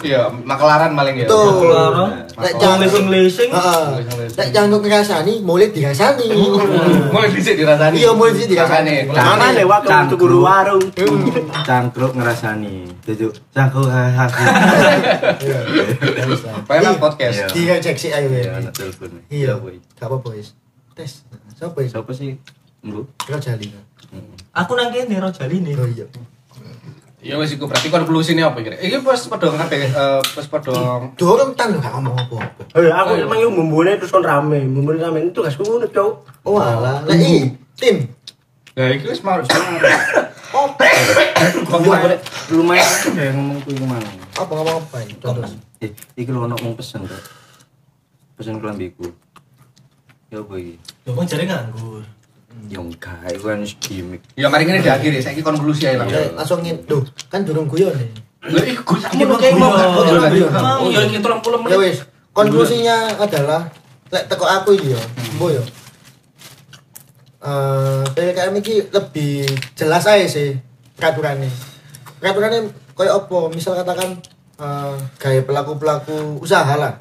Iya, 0.00 0.32
makelaran 0.32 0.96
maling 0.96 1.12
ya. 1.12 1.28
Betul. 1.28 1.68
Loro. 1.68 2.08
Nek 2.08 2.56
Wong 2.56 2.56
cangkruk 2.56 2.80
lesing-lesing. 2.88 3.50
Heeh. 3.52 3.84
Nek 4.32 4.48
cangkruk 4.48 4.80
ngrasani, 4.88 5.34
mulai 5.44 5.68
dirasani. 5.68 6.24
Mulai 7.12 7.28
dhisik 7.28 7.60
dirasani. 7.60 8.00
Iya, 8.00 8.10
mulai 8.16 8.32
dhisik 8.32 8.48
dirasani. 8.56 9.12
Mana 9.12 9.52
lewat 9.52 9.84
ke 9.84 9.92
tuku 10.08 10.24
warung. 10.40 10.80
Cangkruk 11.68 12.16
ngerasani. 12.16 12.88
Tujuh 13.04 13.28
cangkruk 13.52 13.92
hahaha. 13.92 14.24
Iya. 15.36 15.58
Pengen 16.64 16.96
podcast. 16.96 17.36
Iya. 17.36 17.46
Tiga 17.52 17.74
cek 17.76 17.96
sih 18.00 18.10
ayo 18.14 18.32
Ya, 18.32 18.40
ya. 18.40 18.50
anak 18.56 18.72
telepon. 18.72 19.20
Iya, 19.28 19.52
boy. 19.60 19.76
gak 20.00 20.08
apa-apa 20.08 20.32
wis. 20.32 20.56
Tes. 20.96 21.28
Siapa 21.60 21.76
ya? 21.84 21.92
Siapa 21.92 22.08
sih? 22.16 22.40
Lu? 22.88 23.04
Kira 23.20 23.36
jali. 23.36 23.68
Aku 24.56 24.72
nang 24.80 24.88
kene 24.88 25.20
Rojali 25.20 25.60
nih. 25.60 25.76
Oh 25.76 25.84
iya. 25.84 26.08
Ya 27.20 27.36
wis 27.36 27.52
iku 27.52 27.68
berarti 27.68 27.92
konklusine 27.92 28.40
apa 28.40 28.64
kira? 28.64 28.80
Iki 28.80 29.04
pas 29.04 29.20
padha 29.28 29.52
kabeh 29.52 29.92
eh 29.92 30.20
pas 30.24 30.46
padha 30.48 31.04
Dorong 31.20 31.52
tan 31.52 31.76
gak 31.76 31.92
ngomong 31.92 32.16
apa-apa. 32.16 32.62
Eh, 32.80 32.88
aku 32.88 33.12
emang 33.20 33.36
yang 33.36 33.52
bumbune 33.52 33.92
terus 34.00 34.08
kon 34.08 34.24
rame. 34.24 34.64
Bumbune 34.64 34.96
rame 34.96 35.28
itu 35.28 35.36
tugasku 35.36 35.60
ngono, 35.60 35.84
Cuk. 35.92 36.24
Oh 36.48 36.56
alah, 36.56 37.04
lah 37.04 37.12
i, 37.12 37.52
tim. 37.76 38.08
Ya 38.72 38.88
iki 38.96 39.04
wis 39.12 39.20
mau 39.20 39.36
Oh, 40.50 40.66
Lumayan, 41.70 42.18
lumayan 42.50 42.90
kayak 43.14 43.38
ngomong 43.38 43.62
kuwi 43.62 43.78
ke 43.78 43.86
mana? 43.86 44.10
apa 44.34 44.50
ngomong 44.50 44.82
apa 44.82 44.96
ini? 45.06 45.14
Contoh. 45.22 45.46
Eh, 45.78 45.94
iki 46.18 46.30
lho 46.34 46.42
ono 46.42 46.58
mau 46.58 46.74
pesen 46.74 47.06
tuh. 47.06 47.22
Pesen 48.34 48.58
kelambiku. 48.58 49.06
Ya 50.32 50.42
apa 50.42 50.54
iki? 50.58 50.74
Yo 51.06 51.14
kok 51.14 51.24
jare 51.30 51.44
nganggur. 51.46 52.02
Yang 52.70 52.84
enggak, 52.94 53.30
itu 53.30 53.46
kan 53.46 53.60
gimmick. 53.78 54.22
Ya 54.34 54.46
mari 54.50 54.66
ngene 54.66 54.82
diakhiri, 54.82 55.22
saiki 55.22 55.42
konklusi 55.42 55.86
ae 55.86 55.94
lah. 55.98 56.06
Eh, 56.10 56.34
langsung. 56.34 56.62
Duh, 56.62 57.02
kan 57.30 57.46
durung 57.46 57.70
guyon. 57.70 57.94
Lha 58.40 58.62
iki 58.64 58.80
Gus 58.82 59.04
Iki 59.04 59.24
mau 59.28 59.36
mau 59.36 59.38
kayak 59.38 59.54
mau. 59.60 59.70
Oh 60.80 60.88
ya 60.88 61.04
iki 61.04 61.20
30 61.20 61.28
Ya 61.28 61.56
menit. 61.60 61.76
wis, 61.76 61.98
konklusinya 62.32 62.96
adalah 63.20 63.68
lek 64.08 64.24
teko 64.32 64.48
aku 64.48 64.74
iki 64.80 64.96
ya, 64.96 65.00
mbo 65.36 65.52
ya. 65.52 65.62
Eh, 67.40 68.02
PPKM 68.16 68.54
iki 68.60 68.74
lebih 68.92 69.44
jelas 69.76 70.04
aja 70.08 70.26
sih 70.28 70.56
peraturannya. 70.96 71.48
Peraturannya 72.20 72.68
kayak 72.96 73.14
apa? 73.24 73.38
Misal 73.52 73.76
katakan 73.80 74.20
eh 74.60 74.94
kayak 75.16 75.44
pelaku-pelaku 75.48 76.40
usaha 76.40 76.74
lah. 76.76 76.96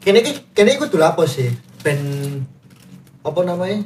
Kene 0.00 0.20
iki 0.22 0.52
kene 0.54 0.76
iku 0.76 0.88
dulu 0.88 1.04
apa 1.04 1.24
sih? 1.28 1.48
Ben 1.84 2.00
apa 3.26 3.40
namanya? 3.42 3.78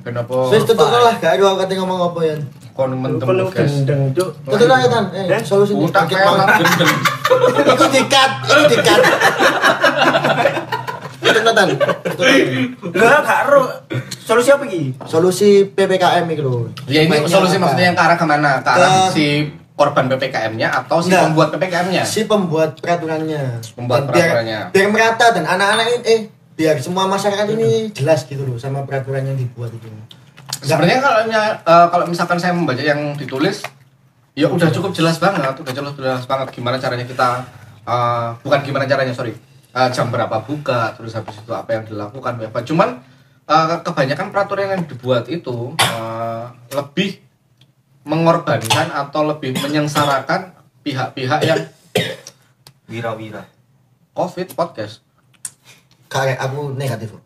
Kenapa 0.00 0.34
Wis 0.48 0.64
tutup 0.64 0.88
lah, 0.88 1.12
gak 1.14 1.36
ada 1.36 1.42
aku 1.44 1.56
kate 1.60 1.74
ngomong 1.76 2.00
apa 2.06 2.20
ya. 2.24 2.36
kon 2.72 2.94
mentem 2.94 3.26
Kon 3.26 3.42
guys? 3.44 3.66
gendeng, 3.82 4.00
Cuk. 4.14 4.30
Tutup 4.46 4.66
lah 4.66 4.78
kan. 4.80 5.04
Eh, 5.12 5.42
solusi 5.42 5.74
bangkit 5.74 6.14
kayak 6.14 6.30
mau. 6.30 6.46
Iku 7.66 7.84
dikat, 7.90 8.30
iku 8.46 8.62
dikat. 8.70 9.00
Tutup 11.18 11.42
lah, 11.42 11.52
Tan. 11.52 11.68
Lah. 11.68 11.96
Enggak, 12.80 13.18
gak 13.20 13.38
ero. 13.44 13.62
Solusi 14.22 14.48
apa 14.48 14.62
iki? 14.64 14.94
Solusi 15.04 15.48
PPKM 15.66 16.24
itu 16.30 16.42
loh. 16.42 16.70
Ya 16.86 17.02
ini 17.02 17.26
solusi 17.26 17.58
apa? 17.58 17.62
maksudnya 17.66 17.84
yang 17.84 17.96
ke 17.96 18.02
arah 18.02 18.16
ke 18.16 18.24
mana? 18.24 18.50
Ke 18.60 18.70
arah 18.70 18.88
Ke- 18.88 19.12
si 19.12 19.26
korban 19.74 20.06
PPKM-nya 20.08 20.68
atau 20.74 20.98
si 20.98 21.10
pembuat 21.12 21.48
PPKM-nya? 21.50 22.02
si 22.02 22.20
pembuat 22.24 22.78
peraturannya. 22.78 23.62
Pembuat 23.74 24.06
peraturannya. 24.06 24.70
Biar 24.70 24.86
merata 24.88 25.26
dan 25.30 25.44
anak-anak 25.44 25.86
ini 25.88 25.98
eh 26.04 26.20
biar 26.58 26.82
semua 26.82 27.06
masyarakat 27.06 27.54
ini 27.54 27.94
jelas 27.94 28.26
gitu 28.26 28.42
loh 28.42 28.58
sama 28.58 28.82
peraturan 28.82 29.22
yang 29.22 29.38
dibuat 29.38 29.70
itu. 29.70 29.86
Sebenarnya 30.58 30.98
kalau 30.98 31.20
eh, 31.30 31.86
kalau 31.94 32.04
misalkan 32.10 32.42
saya 32.42 32.50
membaca 32.50 32.82
yang 32.82 33.14
ditulis, 33.14 33.62
ya 34.34 34.50
udah 34.50 34.66
cukup 34.74 34.90
jelas 34.90 35.22
banget, 35.22 35.54
udah 35.54 35.70
jelas 35.70 35.94
jelas 35.94 36.26
banget 36.26 36.50
gimana 36.50 36.82
caranya 36.82 37.06
kita 37.06 37.46
eh, 37.86 38.28
bukan 38.42 38.60
gimana 38.66 38.90
caranya 38.90 39.14
sorry 39.14 39.38
eh, 39.70 39.88
jam 39.94 40.10
berapa 40.10 40.42
buka, 40.42 40.98
terus 40.98 41.14
habis 41.14 41.38
itu 41.38 41.52
apa 41.54 41.78
yang 41.78 41.86
dilakukan, 41.86 42.42
apa. 42.42 42.66
Cuman 42.66 43.06
eh, 43.46 43.76
kebanyakan 43.86 44.26
peraturan 44.34 44.66
yang 44.74 44.82
dibuat 44.90 45.30
itu 45.30 45.78
eh, 45.78 46.44
lebih 46.74 47.22
mengorbankan 48.02 48.90
atau 48.90 49.30
lebih 49.30 49.54
menyengsarakan 49.62 50.58
pihak-pihak 50.82 51.40
yang 51.46 51.62
Wira-wira. 52.88 53.44
COVID 54.16 54.56
podcast. 54.56 55.04
Kayak 56.08 56.38
aku 56.40 56.72
negatif. 56.74 57.12
kok. 57.12 57.22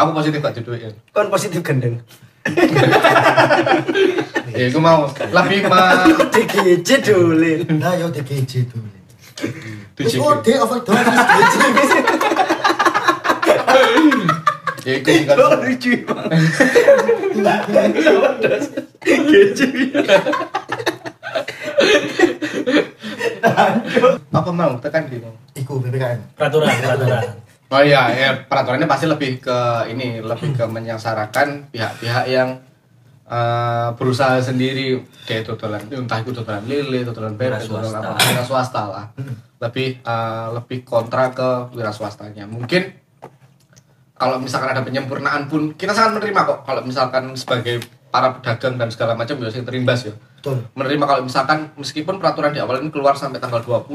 Aku 0.00 0.10
positif 0.14 0.38
gak 0.40 0.54
diduitin. 0.56 0.94
Kon 1.12 1.28
positif 1.32 1.60
gendeng. 1.64 2.00
Ya, 4.56 4.72
aku 4.72 4.80
mau 4.80 5.04
lebih 5.12 5.68
ma 5.68 6.08
DGJ 6.32 6.88
dulu. 7.04 7.68
Nah, 7.76 7.92
yo 8.00 8.08
DGJ 8.08 8.72
tuh. 8.72 8.80
Terus 9.96 10.16
DGJ. 10.16 10.24
oh, 10.24 10.34
dia 10.40 10.56
overdosis 10.64 11.20
DGJ. 11.28 11.94
ya 14.88 14.94
itu 14.96 15.10
sih 15.10 15.24
kan. 15.28 15.36
lucu 15.36 15.92
banget. 16.08 16.32
apa 24.38 24.50
mau 24.52 24.72
tekan 24.78 25.06
gini. 25.10 25.28
Iku 25.56 25.82
PPKM. 25.82 26.38
Peraturan, 26.38 26.74
peraturan. 26.78 27.24
Oh 27.68 27.84
iya, 27.84 28.08
ya 28.08 28.48
peraturannya 28.48 28.88
pasti 28.88 29.04
lebih 29.04 29.44
ke 29.44 29.84
ini, 29.92 30.24
lebih 30.24 30.56
ke 30.56 30.64
menyengsarakan 30.64 31.68
pihak-pihak 31.68 32.24
yang 32.24 32.64
eh, 33.28 33.88
berusaha 33.92 34.40
sendiri 34.40 34.96
kayak 35.28 35.44
tutulan, 35.44 35.84
entah 35.92 36.16
itu 36.16 36.32
tutulan 36.32 36.64
lele, 36.64 37.04
tutulan 37.04 37.36
bebek, 37.36 37.60
tutulan 37.68 37.92
swasta. 37.92 38.08
apa, 38.08 38.24
wira 38.24 38.44
swasta 38.48 38.82
lah. 38.88 39.04
Lebih 39.60 40.00
eh, 40.00 40.48
lebih 40.56 40.80
kontra 40.80 41.28
ke 41.28 41.68
wira 41.76 41.92
swastanya. 41.92 42.48
Mungkin 42.48 42.88
kalau 44.16 44.40
misalkan 44.40 44.72
ada 44.72 44.80
penyempurnaan 44.80 45.52
pun 45.52 45.76
kita 45.76 45.92
sangat 45.92 46.24
menerima 46.24 46.40
kok. 46.48 46.58
Kalau 46.64 46.80
misalkan 46.88 47.36
sebagai 47.36 47.84
para 48.08 48.32
pedagang 48.40 48.80
dan 48.80 48.88
segala 48.88 49.12
macam 49.12 49.36
biasanya 49.36 49.68
terimbas 49.68 50.08
ya 50.08 50.16
Betul. 50.38 50.70
menerima 50.78 51.04
kalau 51.04 51.22
misalkan 51.26 51.58
meskipun 51.74 52.22
peraturan 52.22 52.54
di 52.54 52.62
awal 52.62 52.78
ini 52.78 52.94
keluar 52.94 53.18
sampai 53.18 53.42
tanggal 53.42 53.58
20 53.58 53.90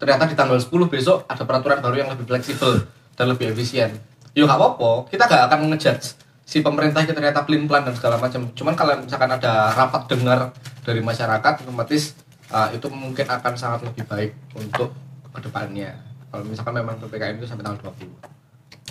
ternyata 0.00 0.24
di 0.24 0.32
tanggal 0.32 0.56
10 0.56 0.68
besok 0.88 1.28
ada 1.28 1.44
peraturan 1.44 1.84
baru 1.84 1.96
yang 2.04 2.10
lebih 2.12 2.24
fleksibel 2.24 2.88
dan 3.14 3.26
lebih 3.28 3.52
efisien 3.52 3.92
yuk 4.32 4.48
gak 4.48 4.56
apa-apa 4.58 5.12
kita 5.12 5.28
gak 5.28 5.42
akan 5.52 5.58
ngejudge 5.70 6.16
si 6.44 6.64
pemerintah 6.64 7.04
itu 7.04 7.12
ternyata 7.12 7.44
pelin 7.44 7.68
pelan 7.68 7.84
dan 7.84 7.94
segala 7.94 8.16
macam 8.16 8.48
cuman 8.56 8.74
kalau 8.74 8.96
misalkan 9.00 9.30
ada 9.32 9.76
rapat 9.76 10.02
dengar 10.08 10.52
dari 10.84 11.00
masyarakat 11.04 11.68
otomatis 11.68 12.16
uh, 12.48 12.68
itu 12.72 12.88
mungkin 12.88 13.28
akan 13.28 13.52
sangat 13.56 13.84
lebih 13.84 14.04
baik 14.08 14.32
untuk 14.56 14.92
ke 15.32 15.40
depannya 15.40 15.96
kalau 16.32 16.42
misalkan 16.48 16.74
memang 16.80 16.96
PPKM 16.98 17.36
itu 17.38 17.46
sampai 17.46 17.64
tanggal 17.64 17.92
20 17.92 18.34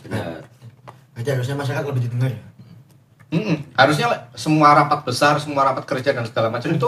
Benar. 0.04 0.44
Berarti 1.16 1.30
harusnya 1.32 1.56
masyarakat 1.56 1.86
lebih 1.88 2.04
didengar 2.10 2.30
ya. 2.34 2.44
Mm-mm. 3.34 3.56
harusnya 3.74 4.06
semua 4.32 4.72
rapat 4.74 5.00
besar, 5.02 5.36
semua 5.36 5.64
rapat 5.64 5.84
kerja 5.84 6.12
dan 6.12 6.24
segala 6.24 6.48
macam 6.48 6.70
itu 6.70 6.88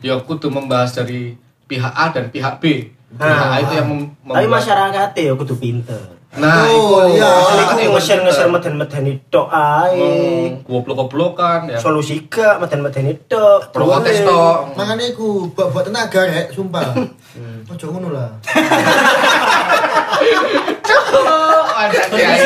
ya 0.00 0.16
kudu 0.18 0.48
membahas 0.48 0.92
dari 0.92 1.36
pihak 1.64 1.88
A 1.88 2.10
dan 2.10 2.28
pihak 2.28 2.58
B. 2.58 2.90
Nah, 3.14 3.54
itu 3.56 3.72
yang 3.72 3.86
mem- 3.86 4.10
Tapi 4.18 4.42
membuat- 4.42 4.58
masyarakatnya 4.58 5.20
ya 5.22 5.32
kudu 5.32 5.54
pinter. 5.54 6.00
Nah, 6.34 6.66
Oh, 6.66 7.06
itu 7.06 7.14
iya. 7.14 7.30
Asli 7.30 7.62
Kan 7.62 7.70
ku 7.70 7.78
yang 7.78 7.92
ngeser-ngeser 7.94 8.46
meden-medeni 8.50 9.22
tok 9.30 9.46
ae. 9.48 9.94
Hmm, 9.94 10.46
goblok-goblokan 10.66 11.70
ya. 11.70 11.78
Solusi 11.78 12.26
gak 12.26 12.58
meden-medeni 12.58 13.14
tok. 13.24 13.70
Protes 13.70 14.18
Boleh. 14.18 14.26
tok. 14.26 14.58
Makanya 14.74 15.04
aku 15.08 15.46
buat 15.54 15.70
buat 15.70 15.86
tenaga 15.86 16.20
rek, 16.26 16.50
sumpah. 16.50 16.90
Ojo 17.70 17.86
ngono 17.86 18.10
lah. 18.10 18.28
Oh, 20.94 21.64
ada 21.70 22.00
kiai. 22.08 22.38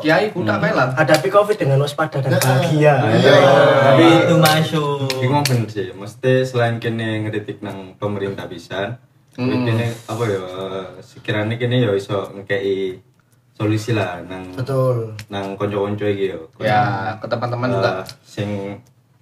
Kiai 0.00 0.26
budak 0.30 0.56
pelat. 0.58 0.90
Hadapi 0.94 1.28
covid 1.28 1.56
dengan 1.56 1.78
waspada 1.80 2.18
dan 2.18 2.30
Nah, 2.30 2.40
bahagia. 2.40 2.94
Iya. 3.12 3.34
Tapi 3.84 4.04
itu 4.24 4.34
masuk. 4.36 5.06
Iki 5.10 5.26
ngomong 5.26 5.44
bener 5.44 5.68
sih, 5.68 5.88
mesti 5.92 6.32
selain 6.42 6.76
kene 6.78 7.24
ngeritik 7.24 7.60
nang 7.60 7.94
pemerintah 7.94 8.46
bisa, 8.46 8.98
Hmm. 9.34 9.66
kene 9.66 9.90
apa 10.06 10.22
ya 10.24 10.42
sekiranya 11.02 11.58
kene 11.58 11.82
ya 11.82 11.90
iso 11.90 12.30
ngekei 12.30 13.02
solusi 13.50 13.90
lah 13.90 14.22
nang 14.22 14.54
Betul. 14.54 15.10
nang 15.26 15.58
konco-konco 15.58 16.06
iki 16.06 16.30
ya. 16.30 16.38
Ya, 16.58 16.82
ke 17.18 17.26
teman-teman 17.26 17.66
juga. 17.68 17.92
Eh, 17.98 18.02
sing 18.22 18.50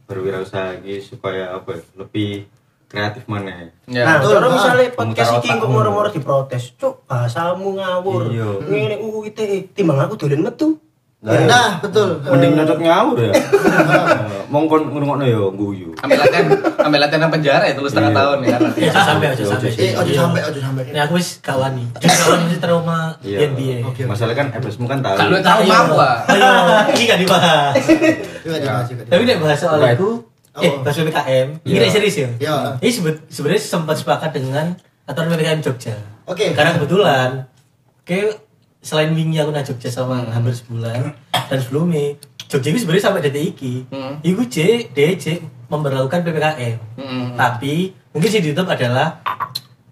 berwirausaha 0.04 0.76
iki 0.80 1.00
supaya 1.00 1.56
apa 1.56 1.76
ya, 1.76 1.82
lebih 1.96 2.44
kreatif 2.92 3.24
mana 3.24 3.72
Ya. 3.88 4.04
Nah, 4.04 4.20
betul, 4.20 4.36
kalau 4.36 4.48
misalnya 4.52 4.86
podcast 4.92 5.30
iki 5.40 5.48
kok 5.48 5.68
moro-moro 5.68 6.08
diprotes, 6.08 6.76
cuk, 6.76 7.08
bahasamu 7.08 7.80
ngawur. 7.80 8.28
Iya. 8.28 8.48
Ngene 8.68 8.96
UU 9.00 9.32
ITE, 9.32 9.72
timbang 9.72 9.96
aku 9.98 10.20
dolen 10.20 10.44
metu. 10.44 10.76
Nah, 11.22 11.78
betul. 11.78 12.18
mending 12.18 12.58
nyodot 12.58 12.82
ngawur 12.82 13.14
ya 13.22 13.30
Eh, 13.72 14.42
mongkon 14.50 14.90
ngrungokno 14.90 15.22
ya 15.22 15.38
guyu 15.54 15.94
Ambil 16.02 16.18
latihan, 16.18 16.50
ambil 16.82 16.98
latihan 16.98 17.20
nang 17.22 17.30
penjara 17.30 17.62
itu 17.62 17.78
setengah 17.86 18.10
Iya. 18.10 18.18
tahun 18.18 18.38
ya. 18.42 18.48
Ya, 18.50 18.90
ojo 18.90 19.00
sampai 19.06 19.26
ojo 19.30 19.44
sampai. 19.46 19.70
Eh, 19.70 19.92
ojo 19.94 20.12
sampai, 20.12 20.40
ojo 20.50 20.58
sampai. 20.58 20.82
Ini 20.90 20.98
aku 20.98 21.14
wis 21.14 21.38
kawani. 21.38 21.86
Jadi 21.94 22.10
kawani 22.10 22.42
masih 22.50 22.58
trauma 22.58 22.98
NBA. 23.22 23.76
Oke. 23.86 24.02
masalah 24.02 24.34
kan 24.34 24.50
FSmu 24.50 24.90
kan 24.90 24.98
tahu 24.98 25.14
Kalau 25.14 25.38
tahu 25.38 25.60
mau 25.62 25.94
ah. 25.94 26.26
Ayo, 26.26 26.50
ini 26.90 27.02
gak 27.06 27.18
dibahas. 27.22 27.74
Iya, 28.42 28.56
iya, 28.58 28.72
Tapi 29.06 29.22
nek 29.22 29.38
bahas 29.38 29.58
soal 29.62 29.78
Right. 29.78 30.02
Eh 30.54 30.68
Oh. 30.68 30.80
bahas 30.80 30.94
PPKM, 30.94 31.48
ini 31.62 31.76
nek 31.76 31.90
serius 31.90 32.16
ya. 32.18 32.28
Iya. 32.38 32.56
Ini 32.76 32.90
sebe- 32.90 33.24
sebenarnya 33.26 33.62
sempat 33.62 33.96
sepakat 33.96 34.30
dengan 34.32 34.76
aturan 35.02 35.30
PPKM 35.30 35.60
Jogja. 35.60 35.96
Oke. 36.24 36.52
Karena 36.52 36.76
kebetulan, 36.76 37.48
kayak 38.02 38.36
selain 38.78 39.10
wingi 39.10 39.36
aku 39.36 39.48
nang 39.48 39.62
Jogja 39.62 39.88
sama 39.88 40.20
hampir 40.26 40.52
sebulan 40.52 41.14
dan 41.32 41.58
sebelumnya 41.58 42.20
Jogja 42.44 42.68
itu 42.68 42.80
sebenarnya 42.80 43.04
sampai 43.06 43.20
detik 43.22 43.44
iki, 43.50 43.88
Hmm. 43.88 44.20
Iku 44.20 44.44
J, 44.44 44.56
DJ 44.88 45.40
memperlakukan 45.66 46.20
PPKM. 46.20 46.76
Hmm. 46.96 47.26
Tapi 47.32 47.74
mungkin 48.12 48.28
sih 48.28 48.40
ditutup 48.40 48.68
adalah 48.68 49.24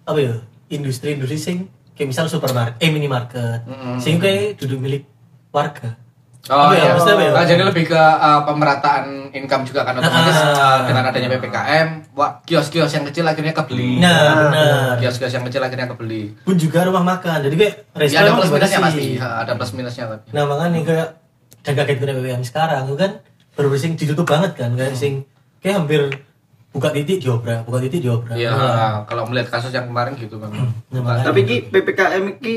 apa 0.03 0.19
ya 0.19 0.35
industri-industri 0.69 1.37
sing 1.37 1.57
kayak 1.93 2.09
misal 2.11 2.27
supermarket, 2.27 2.77
eh 2.79 2.89
minimarket, 2.89 3.61
Mm-mm. 3.63 3.97
sing 3.97 4.17
kayak 4.17 4.57
duduk 4.57 4.77
milik 4.77 5.05
warga. 5.51 5.97
Oh 6.43 6.73
ya, 6.73 6.97
iya, 6.97 6.97
ya? 6.97 7.31
Nah, 7.31 7.45
jadi 7.45 7.63
lebih 7.63 7.85
ke 7.85 8.01
uh, 8.01 8.41
pemerataan 8.43 9.29
income 9.31 9.63
juga 9.63 9.85
kan 9.85 9.93
otomatis 9.95 10.33
Ah. 10.33 10.49
uh, 10.51 10.79
dengan 10.89 11.05
adanya 11.05 11.29
PPKM, 11.31 11.89
wah 12.11 12.41
kios-kios 12.43 12.89
yang 12.91 13.05
kecil 13.05 13.23
akhirnya 13.23 13.53
kebeli. 13.53 14.01
Nah, 14.01 14.49
benar. 14.49 14.97
Kios-kios 14.97 15.31
yang 15.31 15.45
kecil 15.45 15.61
akhirnya 15.61 15.85
kebeli. 15.87 16.33
Pun 16.41 16.57
juga 16.57 16.83
rumah 16.83 17.05
makan. 17.05 17.45
Jadi 17.45 17.55
kayak 17.55 17.75
Ya, 17.77 18.01
restoran 18.01 18.19
ada 18.19 18.31
emang 18.31 18.41
plus 18.41 18.51
minusnya 18.51 18.81
pasti, 18.81 19.07
Ha, 19.15 19.29
ada 19.39 19.53
plus 19.55 19.73
minusnya 19.75 20.05
tapi. 20.09 20.27
Nah 20.33 20.43
makanya 20.45 20.81
kayak 20.83 21.09
dan 21.61 21.73
kaget 21.77 21.97
gue 21.99 22.07
PPKM 22.09 22.43
sekarang 22.43 22.83
itu 22.87 22.97
kan 22.97 23.13
sing 23.77 23.93
ditutup 23.95 24.25
banget 24.25 24.57
kan 24.57 24.73
kayak 24.73 24.97
sing 24.97 25.29
kayak 25.61 25.77
hampir 25.77 26.09
buka 26.71 26.89
titik 26.89 27.21
diobrak, 27.21 27.63
buka 27.63 27.79
titik 27.79 28.01
diobrak. 28.01 28.33
Iya, 28.33 28.49
Nah, 28.51 29.05
kalau 29.05 29.29
melihat 29.29 29.53
kasus 29.53 29.69
yang 29.69 29.85
kemarin 29.85 30.17
gitu 30.17 30.35
memang. 30.35 30.73
nah, 30.89 31.01
makanya- 31.05 31.27
tapi 31.27 31.41
ki 31.45 31.57
PPKM 31.69 32.25
iki 32.33 32.55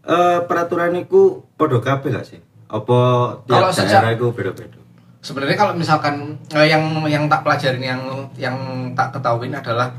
eh, 0.00 0.38
peraturan 0.40 0.96
iku 0.96 1.44
podo 1.52 1.78
kabeh 1.78 2.08
gak 2.10 2.24
sih 2.24 2.40
apa 2.70 2.98
tiap 3.44 3.54
Kalau 3.60 3.68
sejak- 3.70 4.00
daerah 4.00 4.12
iku 4.14 4.30
beda-beda? 4.30 4.78
Sebenarnya 5.20 5.52
kalau 5.54 5.74
misalkan 5.74 6.14
eh, 6.48 6.66
yang 6.66 6.80
yang 7.04 7.28
tak 7.28 7.42
pelajarin 7.42 7.82
yang 7.82 8.02
yang 8.34 8.56
tak 8.94 9.12
ketahuin 9.12 9.52
adalah 9.52 9.92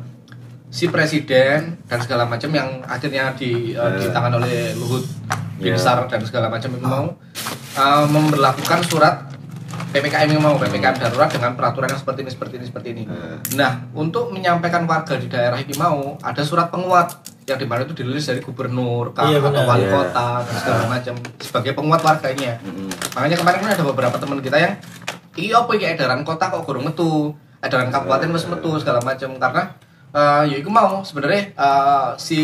si 0.68 0.88
presiden 0.88 1.78
dan 1.84 2.00
segala 2.00 2.26
macam 2.26 2.50
yang 2.50 2.82
akhirnya 2.84 3.30
di 3.36 3.72
eh, 3.72 3.92
di 3.94 4.06
tangan 4.10 4.40
oleh 4.40 4.74
Luhut 4.74 5.04
Iya. 5.62 5.78
Binsar 5.78 6.10
dan 6.10 6.26
segala 6.26 6.50
macam 6.50 6.74
itu 6.74 6.82
mau 6.82 7.06
eh, 7.76 8.06
memberlakukan 8.08 8.82
surat 8.82 9.30
PPKM 9.92 10.32
yang 10.32 10.42
mau 10.42 10.58
PPKM 10.58 10.98
darurat 10.98 11.30
dengan 11.30 11.54
peraturan 11.54 11.86
yang 11.86 12.00
seperti 12.00 12.24
ini 12.24 12.32
seperti 12.32 12.54
ini 12.56 12.66
seperti 12.66 12.88
ini. 12.92 13.04
Nah, 13.54 13.92
untuk 13.94 14.32
menyampaikan 14.32 14.88
warga 14.88 15.20
di 15.20 15.28
daerah 15.28 15.60
ini 15.60 15.76
mau 15.76 16.16
ada 16.18 16.42
surat 16.42 16.72
penguat 16.72 17.12
yang 17.52 17.60
di 17.60 17.68
mana 17.68 17.84
itu 17.84 17.92
dirilis 17.92 18.24
dari 18.24 18.40
gubernur, 18.40 19.12
kah, 19.12 19.28
Iya, 19.28 19.44
atau 19.44 19.64
wali 19.68 19.86
Iya. 19.86 19.92
kota 19.92 20.28
dan 20.48 20.56
segala 20.56 20.84
macam 20.88 21.14
sebagai 21.44 21.72
penguat 21.76 22.02
warganya. 22.02 22.56
Mm-mm. 22.64 22.88
Makanya 23.12 23.38
kemarin 23.44 23.60
kan 23.60 23.70
ada 23.76 23.84
beberapa 23.84 24.16
teman 24.16 24.40
kita 24.40 24.58
yang 24.58 24.74
iya 25.36 25.60
apa 25.60 25.72
iki 25.76 25.86
edaran 25.88 26.24
kota 26.24 26.48
kok 26.48 26.64
kurang 26.64 26.88
metu, 26.88 27.36
edaran 27.60 27.92
kabupaten 27.92 28.32
wis 28.32 28.48
metu 28.48 28.72
segala 28.80 29.00
macam 29.04 29.36
karena 29.36 29.64
eh 30.12 30.44
ya 30.52 30.56
iku 30.60 30.68
mau 30.68 31.04
sebenarnya 31.08 31.56
eh, 31.56 32.10
si 32.20 32.40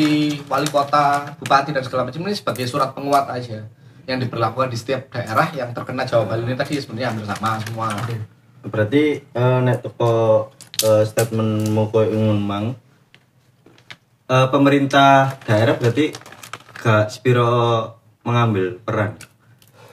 wali 0.48 0.68
kota, 0.72 1.36
bupati 1.36 1.76
dan 1.76 1.84
segala 1.84 2.08
macam 2.08 2.24
ini 2.24 2.32
sebagai 2.32 2.64
surat 2.64 2.96
penguat 2.96 3.28
aja 3.28 3.60
yang 4.08 4.24
diberlakukan 4.24 4.72
di 4.72 4.80
setiap 4.80 5.12
daerah 5.12 5.52
yang 5.52 5.76
terkena 5.76 6.08
Jawa 6.08 6.32
Bali 6.32 6.48
ini 6.48 6.56
tadi 6.56 6.80
sebenarnya 6.80 7.12
hampir 7.12 7.28
sama 7.28 7.60
semua. 7.60 7.92
berarti 8.64 9.20
eh, 9.20 9.58
nek 9.64 9.84
teko 9.84 10.48
eh, 10.84 11.04
statementmu 11.04 11.92
koyo 11.92 12.16
ngono 12.16 12.40
mang 12.40 12.66
eh, 14.28 14.48
pemerintah 14.52 15.36
daerah 15.44 15.76
berarti 15.76 16.12
gak 16.78 17.10
spiro 17.10 17.52
mengambil 18.22 18.78
peran. 18.80 19.16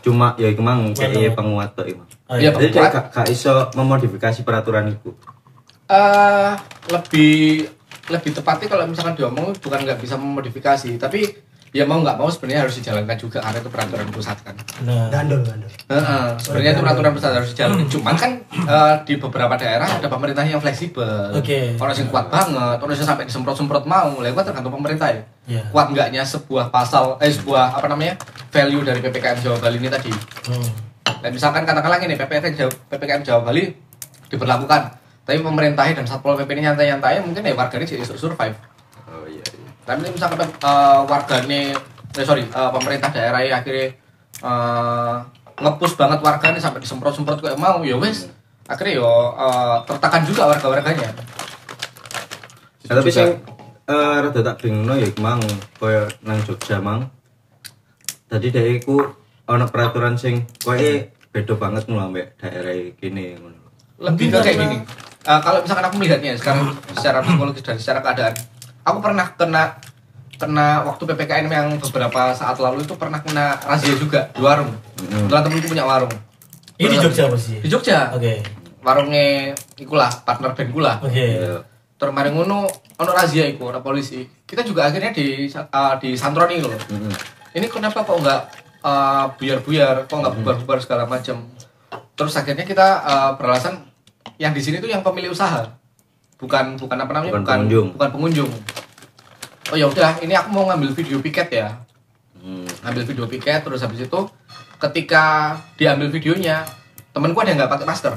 Cuma 0.04 0.36
ya 0.36 0.50
iku 0.50 0.60
mang 0.60 0.92
kayak 0.92 1.32
penguat 1.32 1.72
tok 1.72 1.88
iku 1.88 2.02
Oh, 2.24 2.40
Iya, 2.40 2.50
iya. 2.50 2.56
jadi 2.56 2.72
penguat. 2.72 2.92
gak, 2.92 3.04
gak 3.12 3.26
iso 3.28 3.52
memodifikasi 3.76 4.40
peraturan 4.42 4.88
itu 4.88 5.12
eh 5.84 6.52
lebih 6.88 7.68
lebih 8.08 8.30
tepatnya 8.32 8.68
kalau 8.68 8.84
misalkan 8.88 9.16
diomong 9.16 9.52
bukan 9.60 9.80
nggak 9.84 10.00
bisa 10.00 10.16
memodifikasi, 10.16 10.96
tapi 10.96 11.28
ya 11.74 11.82
mau 11.82 11.98
nggak 11.98 12.14
mau 12.14 12.30
sebenarnya 12.30 12.70
harus 12.70 12.78
dijalankan 12.78 13.18
juga 13.18 13.42
karena 13.42 13.58
itu 13.58 13.66
peraturan 13.66 14.06
pusat 14.14 14.38
kan. 14.46 14.54
Nah, 14.86 15.10
Gandol, 15.10 15.42
gandol. 15.42 15.66
Heeh, 15.66 16.26
sebenarnya 16.38 16.70
itu 16.78 16.82
peraturan 16.86 17.12
pusat 17.18 17.30
harus 17.34 17.50
dijalankan. 17.50 17.86
Cuman 17.90 18.14
kan 18.14 18.30
eh, 18.46 18.94
di 19.02 19.14
beberapa 19.18 19.54
daerah 19.58 19.88
ada 19.90 20.06
pemerintah 20.06 20.46
yang 20.46 20.62
fleksibel. 20.62 21.34
Oke. 21.34 21.74
Orang 21.74 21.98
yang 21.98 22.08
kuat 22.14 22.30
banget, 22.30 22.78
orang 22.78 22.94
yang 22.94 23.08
sampai 23.10 23.26
disemprot-semprot 23.26 23.90
mau, 23.90 24.22
lewat 24.22 24.46
tergantung 24.46 24.70
pemerintah 24.70 25.10
ya. 25.10 25.22
Iya. 25.50 25.62
Kuat 25.74 25.90
enggaknya 25.90 26.22
sebuah 26.22 26.70
pasal 26.70 27.18
eh 27.18 27.34
sebuah 27.34 27.82
apa 27.82 27.90
namanya? 27.90 28.14
value 28.54 28.86
dari 28.86 29.02
PPKM 29.02 29.42
Jawa 29.42 29.58
Bali 29.58 29.82
ini 29.82 29.90
tadi. 29.90 30.14
hmm. 30.14 30.70
Dan 31.26 31.34
misalkan 31.34 31.66
katakanlah 31.66 31.98
ini 32.06 32.14
PPKM 32.14 32.54
Jawa, 32.54 32.72
PPKM 32.94 33.22
Jawa 33.26 33.40
Bali 33.50 33.66
diberlakukan, 34.30 34.82
tapi 35.26 35.42
pemerintah 35.42 35.90
dan 35.90 36.06
satpol 36.06 36.38
pp 36.38 36.54
ini 36.54 36.70
nyantai-nyantai, 36.70 37.18
mungkin 37.26 37.42
ya 37.42 37.54
warganya 37.58 37.82
jadi 37.82 38.04
survive. 38.06 38.54
oh 39.10 39.26
iya, 39.26 39.42
iya. 39.42 39.70
Tapi 39.84 40.00
misalkan 40.08 40.48
uh, 40.64 41.04
warganya, 41.04 41.76
eh, 42.16 42.24
sorry, 42.24 42.48
eh, 42.48 42.70
pemerintah 42.72 43.12
daerah 43.12 43.44
ya 43.44 43.60
akhirnya 43.60 43.92
uh, 44.40 45.20
ngepush 45.60 45.94
banget 46.00 46.24
warganya 46.24 46.58
sampai 46.58 46.80
disemprot-semprot 46.80 47.44
kayak 47.44 47.60
mau, 47.60 47.84
ya 47.84 47.94
wes, 48.00 48.32
akhirnya 48.64 49.04
yo 49.04 49.06
uh, 49.36 49.84
tertekan 49.84 50.24
juga 50.24 50.48
warga-warganya. 50.48 51.12
Nah, 52.84 52.94
tapi 53.00 53.12
sing 53.12 53.40
eh 53.84 54.16
rada 54.24 54.40
tak 54.40 54.64
bingno 54.64 54.96
ya 54.96 55.08
mang 55.20 55.40
koyo 55.76 56.08
nang 56.24 56.40
Jogja 56.48 56.80
mang. 56.80 57.04
Tadi 58.28 58.48
dhek 58.48 58.80
iku 58.80 59.04
ana 59.44 59.68
peraturan 59.68 60.16
sing 60.16 60.48
koyo 60.64 61.12
beda 61.28 61.54
banget 61.60 61.84
ngono 61.88 62.08
ambek 62.08 62.40
daerah 62.40 62.72
kene 62.96 63.36
ngono. 63.36 63.68
Lebih 64.00 64.32
kayak 64.32 64.56
gini. 64.56 64.78
Uh, 65.24 65.40
kalau 65.40 65.64
misalkan 65.64 65.84
aku 65.88 65.96
melihatnya 65.96 66.36
sekarang 66.36 66.76
secara 66.92 67.24
psikologis 67.24 67.64
dan 67.64 67.76
secara 67.80 68.00
keadaan, 68.04 68.34
aku 68.84 68.98
pernah 69.00 69.26
kena 69.34 69.64
kena 70.34 70.84
waktu 70.84 71.02
ppkm 71.08 71.46
yang 71.48 71.68
beberapa 71.78 72.34
saat 72.36 72.58
lalu 72.60 72.84
itu 72.84 72.94
pernah 72.98 73.22
kena 73.24 73.56
razia 73.64 73.96
juga 73.96 74.28
di 74.34 74.42
warung. 74.44 74.70
Mm-mm. 74.70 75.26
Kebetulan 75.26 75.42
temenku 75.46 75.68
punya 75.72 75.84
warung. 75.88 76.14
Ini 76.74 76.86
di 76.90 76.98
Jogja 76.98 77.30
posisi. 77.30 77.56
Di 77.62 77.68
Jogja. 77.70 78.12
Oke. 78.12 78.42
Warungnya 78.84 79.54
ikulah 79.80 80.10
partner 80.26 80.52
band 80.52 80.70
gula. 80.74 80.92
Oke. 81.00 81.14
Iya. 81.14 81.62
Terus 81.94 82.12
mari 82.12 82.34
ngono 82.34 82.66
ono 82.98 83.10
razia 83.14 83.46
iku 83.46 83.70
ono 83.70 83.80
polisi. 83.80 84.26
Kita 84.44 84.66
juga 84.66 84.90
akhirnya 84.90 85.14
di 85.14 85.48
uh, 85.48 85.94
di 86.02 86.18
santroni 86.18 86.60
loh. 86.60 86.74
Mm-mm. 86.90 87.14
Ini 87.54 87.66
kenapa 87.70 88.02
kok 88.02 88.18
nggak 88.18 88.40
uh, 88.82 89.30
buyar-buyar, 89.38 90.10
kok 90.10 90.18
nggak 90.18 90.34
bubar-bubar 90.42 90.82
segala 90.82 91.06
macam. 91.06 91.46
Terus 92.18 92.34
akhirnya 92.34 92.66
kita 92.66 92.88
uh, 93.06 93.30
beralasan 93.38 93.86
yang 94.36 94.50
di 94.50 94.58
sini 94.58 94.82
tuh 94.82 94.90
yang 94.90 95.06
pemilik 95.06 95.30
usaha. 95.30 95.70
Bukan 96.42 96.74
bukan 96.74 96.98
apa 96.98 97.12
namanya? 97.14 97.32
Bukan 97.38 97.46
pengunjung. 97.46 97.86
Bukan 97.94 98.10
pengunjung. 98.10 98.50
Oh 99.72 99.76
ya 99.76 99.88
udah, 99.88 100.20
ini 100.20 100.36
aku 100.36 100.48
mau 100.52 100.68
ngambil 100.68 100.92
video 100.92 101.22
piket 101.24 101.48
ya. 101.48 101.68
Hmm. 102.40 102.68
Ngambil 102.84 103.02
video 103.08 103.24
piket 103.24 103.64
terus 103.64 103.80
habis 103.80 104.04
itu 104.04 104.20
ketika 104.76 105.56
diambil 105.80 106.12
videonya, 106.12 106.68
temenku 107.16 107.40
ada 107.40 107.54
yang 107.54 107.58
nggak 107.64 107.72
pakai 107.72 107.86
masker. 107.88 108.14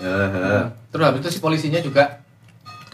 Ya, 0.00 0.16
ya. 0.28 0.60
Terus 0.92 1.04
habis 1.04 1.20
itu 1.24 1.30
si 1.36 1.38
polisinya 1.40 1.80
juga 1.80 2.20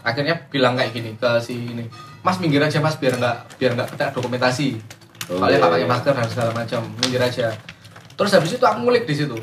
akhirnya 0.07 0.47
bilang 0.47 0.79
kayak 0.79 0.95
gini 0.95 1.11
ke 1.19 1.29
si 1.43 1.75
ini 1.75 1.83
mas 2.23 2.39
minggir 2.39 2.63
aja 2.63 2.79
mas 2.79 2.95
biar 2.95 3.19
nggak 3.19 3.59
biar 3.59 3.71
nggak 3.75 3.87
kena 3.91 4.07
dokumentasi 4.15 4.79
Oh, 5.27 5.43
iya, 5.43 5.59
nggak 5.59 5.67
pakai 5.67 5.79
iya. 5.83 5.91
masker 5.91 6.13
dan 6.15 6.27
segala 6.31 6.51
macam 6.55 6.81
minggir 7.03 7.19
aja 7.19 7.51
terus 8.15 8.31
habis 8.31 8.55
itu 8.55 8.63
aku 8.63 8.79
ngulik 8.79 9.03
di 9.03 9.11
situ 9.11 9.35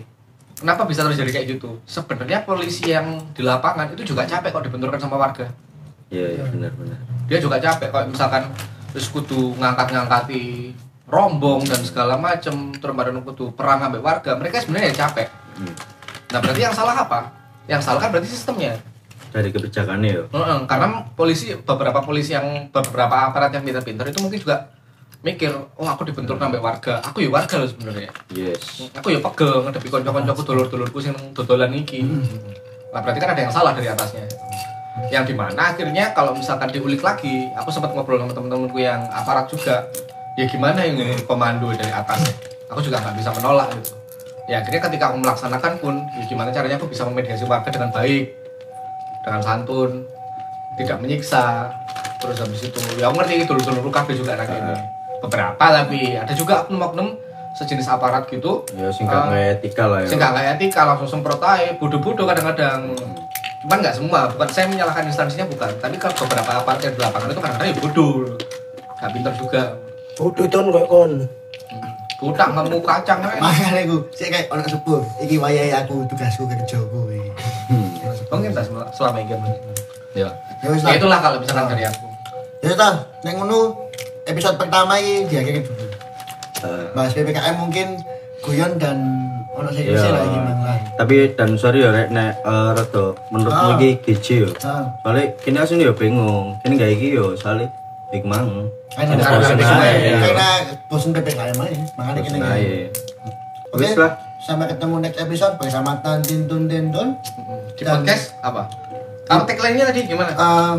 kenapa 0.56 0.88
bisa 0.88 1.04
terjadi 1.04 1.28
kayak 1.28 1.46
gitu 1.60 1.76
sebenarnya 1.84 2.40
polisi 2.48 2.88
yang 2.88 3.20
di 3.37 3.44
lapangan 3.44 3.92
itu 3.92 4.16
juga 4.16 4.24
capek 4.24 4.48
kok 4.48 4.64
dibenturkan 4.64 4.96
sama 4.96 5.20
warga 5.20 5.52
Iya, 6.14 6.27
iya 6.33 6.44
benar 6.46 6.70
benar. 6.72 6.98
dia 7.24 7.38
juga 7.38 7.57
capek 7.59 7.88
kalau 7.88 8.07
misalkan 8.07 8.46
terus 8.88 9.09
kudu 9.09 9.59
ngangkat-ngangkati 9.59 10.70
rombong 11.05 11.64
dan 11.64 11.81
segala 11.81 12.14
macem 12.14 12.55
terus 12.72 12.94
baru 12.94 13.18
kudu 13.20 13.50
perang 13.53 13.81
sampai 13.81 13.98
warga 13.98 14.31
mereka 14.35 14.61
sebenarnya 14.61 14.94
capek 14.96 15.27
Hmm. 15.55 15.70
nah 16.29 16.38
berarti 16.38 16.61
yang 16.61 16.70
salah 16.72 16.94
apa 16.96 17.31
yang 17.64 17.79
salah 17.79 17.98
kan 17.98 18.11
berarti 18.11 18.27
sistemnya 18.29 18.74
Dari 19.31 19.50
kebijakannya 19.50 20.11
ya. 20.12 20.22
Heeh, 20.29 20.59
karena 20.64 21.03
polisi 21.11 21.50
beberapa 21.57 21.98
polisi 22.00 22.31
yang 22.33 22.70
beberapa 22.70 23.16
aparat 23.24 23.50
yang 23.50 23.62
pintar-pintar 23.62 24.07
itu 24.07 24.18
mungkin 24.18 24.38
juga 24.38 24.70
mikir 25.20 25.50
oh 25.50 25.87
aku 25.88 26.05
dibentur 26.05 26.35
sampai 26.37 26.59
warga 26.59 26.98
aku 27.00 27.18
ya 27.20 27.31
warga 27.31 27.57
loh 27.57 27.66
sebenarnya 27.66 28.11
Yes. 28.31 28.90
aku 28.92 29.11
ya 29.11 29.18
pegel 29.20 29.62
ngedepi 29.62 29.88
konco-koncoku 29.88 30.42
dulur-dulurku 30.44 30.98
sing 31.00 31.14
dodolan 31.33 31.72
iki 31.72 32.03
nah 32.90 32.98
berarti 32.98 33.18
kan 33.18 33.31
ada 33.31 33.40
yang 33.42 33.50
salah 33.50 33.72
dari 33.72 33.88
atasnya 33.88 34.22
yang 35.11 35.26
di 35.26 35.35
mana 35.35 35.74
akhirnya 35.74 36.14
kalau 36.14 36.33
misalkan 36.33 36.70
diulik 36.70 37.02
lagi 37.02 37.50
aku 37.52 37.68
sempat 37.68 37.90
ngobrol 37.92 38.18
sama 38.18 38.30
temen-temenku 38.30 38.78
yang 38.78 39.02
aparat 39.11 39.50
juga. 39.50 39.87
Ya 40.35 40.46
gimana 40.46 40.83
yang 40.83 40.98
ini 40.98 41.14
komando 41.22 41.70
dari 41.70 41.90
atas 41.90 42.18
aku 42.66 42.83
juga 42.83 42.98
nggak 42.98 43.14
bisa 43.18 43.30
menolak 43.35 43.70
gitu. 43.74 43.94
Ya 44.46 44.61
akhirnya 44.61 44.83
ketika 44.83 45.11
aku 45.11 45.22
melaksanakan 45.22 45.72
pun 45.78 45.94
ya 46.11 46.22
gimana 46.26 46.50
caranya 46.50 46.76
aku 46.76 46.87
bisa 46.87 47.07
memediasi 47.07 47.46
warga 47.46 47.70
dengan 47.70 47.90
baik 47.90 48.35
dengan 49.22 49.40
santun 49.42 49.90
tidak 50.74 50.98
menyiksa. 50.98 51.70
Terus 52.18 52.38
habis 52.40 52.62
itu 52.62 52.78
ya 52.98 53.11
aku 53.11 53.18
ngerti 53.20 53.42
itu 53.42 53.46
dulur-dulur 53.46 53.90
kabeh 53.90 54.14
juga 54.14 54.35
anak 54.35 54.48
ini 54.48 54.74
beberapa 55.20 55.64
tapi 55.64 56.14
ada 56.14 56.33
juga 56.33 56.66
oknum-oknum 56.66 57.14
sejenis 57.54 57.87
aparat 57.88 58.26
gitu. 58.26 58.66
Ya 58.74 58.90
sing 58.90 59.07
gak 59.07 59.14
Ah. 59.14 59.26
nggak 59.30 59.44
etika 59.59 59.85
lah 59.87 59.98
ya. 60.02 60.09
sehingga 60.11 60.28
nggak 60.35 60.46
etika 60.59 60.80
langsung 60.85 61.09
semprot 61.09 61.38
aja 61.38 61.70
bodoh-bodoh 61.78 62.26
kadang-kadang 62.26 62.90
cuman 63.64 63.81
nggak 63.81 63.96
semua 63.96 64.20
bukan 64.29 64.48
saya 64.48 64.66
menyalahkan 64.68 65.09
instansinya 65.09 65.48
bukan 65.48 65.72
tapi 65.81 65.96
kalau 65.96 66.14
beberapa 66.22 66.50
aparat 66.55 66.81
yang 66.83 66.92
di 66.92 67.00
lapangan 67.00 67.27
itu 67.27 67.40
kadang-kadang 67.40 67.68
ya 67.68 67.77
bodoh 67.79 68.12
nggak 68.94 69.11
pinter 69.11 69.33
juga 69.35 69.62
Bodoh 70.14 70.46
ton 70.46 70.66
kok 70.68 70.87
kon. 70.87 71.12
budak 72.14 72.46
nggak 72.46 72.81
kacang 72.81 73.18
kan 73.18 73.37
Makanya 73.37 73.83
aku, 73.83 73.98
saya 74.14 74.29
kayak 74.31 74.46
orang 74.46 74.64
sepuh. 74.64 75.03
Iki 75.18 75.37
wayahe 75.37 75.74
aku 75.74 76.07
tugasku 76.07 76.46
kerja 76.46 76.79
kuwi. 76.87 77.20
mungkin 78.31 78.55
tak 78.55 78.64
selama, 78.64 78.87
selama 78.94 79.18
ini 79.18 79.35
ya 80.14 80.29
Ya 80.62 80.66
wis 80.70 80.81
ya 80.81 80.88
lah. 80.88 80.96
itulah 80.96 81.18
kalau 81.18 81.37
misalkan 81.42 81.74
dari 81.74 81.85
aku 81.85 82.07
Ya 82.62 82.72
toh, 82.72 82.94
nek 83.20 83.35
ngono 83.35 83.59
episode 84.24 84.57
pertama 84.57 84.96
iki 84.96 85.27
diakhiri 85.27 85.61
dulu. 85.61 85.85
Eh, 86.62 86.85
Bahas 86.94 87.12
PPKM 87.12 87.57
mungkin 87.59 88.00
guyon 88.40 88.79
dan 88.79 88.96
ono 89.55 89.69
sing 89.69 89.85
Iya. 89.85 89.93
isi 89.95 90.09
lah 90.09 90.21
iki. 90.21 90.38
Tapi 90.95 91.14
dan 91.33 91.49
sorry 91.55 91.79
ya 91.81 91.88
rek 91.90 92.07
nek 92.11 92.31
eh, 92.37 92.69
rada 92.73 93.05
menurutmu 93.29 93.67
Ah. 93.69 93.75
iki 93.77 93.88
DJ 94.05 94.27
yo. 94.40 94.49
Ah. 94.61 94.83
Soalnya 95.01 95.25
kini 95.38 95.57
asli 95.57 95.81
yo 95.81 95.93
bingung. 95.93 96.57
Kini 96.61 96.73
gak 96.75 96.90
iki 96.93 97.07
yo 97.12 97.33
soalnya 97.35 97.67
Big 98.09 98.23
Mang. 98.23 98.69
Karena 98.90 99.17
Karena 99.17 99.37
bosen 99.40 99.57
aja. 99.59 100.17
karena 100.21 100.49
bosen 100.87 101.09
PPKM 101.12 101.57
aja. 101.57 101.77
Oke, 103.69 103.81
Wis 103.81 103.93
lah. 103.97 104.12
sampai 104.38 104.64
ketemu 104.69 104.95
next 105.01 105.19
episode 105.19 105.55
bersama 105.57 105.90
Tantin 105.99 106.45
Tun 106.45 106.62
Dendon. 106.64 107.09
di 107.75 107.83
Dan- 107.83 107.90
podcast 107.97 108.31
apa 108.38 108.62
kalau 109.25 109.43
tagline-nya 109.43 109.85
tadi 109.85 110.01
gimana 110.05 110.31
Eh, 110.31 110.73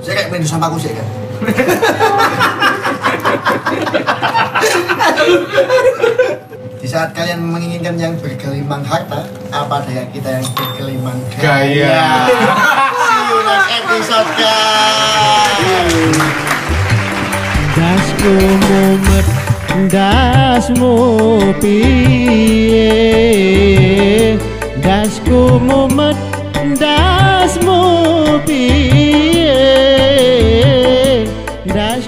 saya 0.00 0.12
kayak 0.14 0.28
main 0.30 0.42
sama 0.42 0.66
aku 0.68 0.76
sih 0.78 0.90
kan. 0.90 1.06
di 6.82 6.90
saat 6.90 7.14
kalian 7.14 7.38
menginginkan 7.38 7.94
yang 7.94 8.18
berkelimang 8.18 8.82
harta 8.82 9.22
apa 9.54 9.86
daya 9.86 10.02
kita 10.10 10.42
yang 10.42 10.46
berkelimang 10.50 11.14
gaya, 11.38 12.26
gaya. 12.26 12.26
see 13.06 13.22
you 13.22 13.38
next 13.46 13.70
episode 13.78 14.26
guys. 14.34 16.18
Dasmu 17.78 18.34
mumet 18.66 19.26
dasmu 19.94 20.94
piye? 21.62 22.90
Dasku 24.82 25.62
mumet 25.62 26.18
dasmu 26.82 27.78
piye? 28.42 29.54
Das 31.70 32.01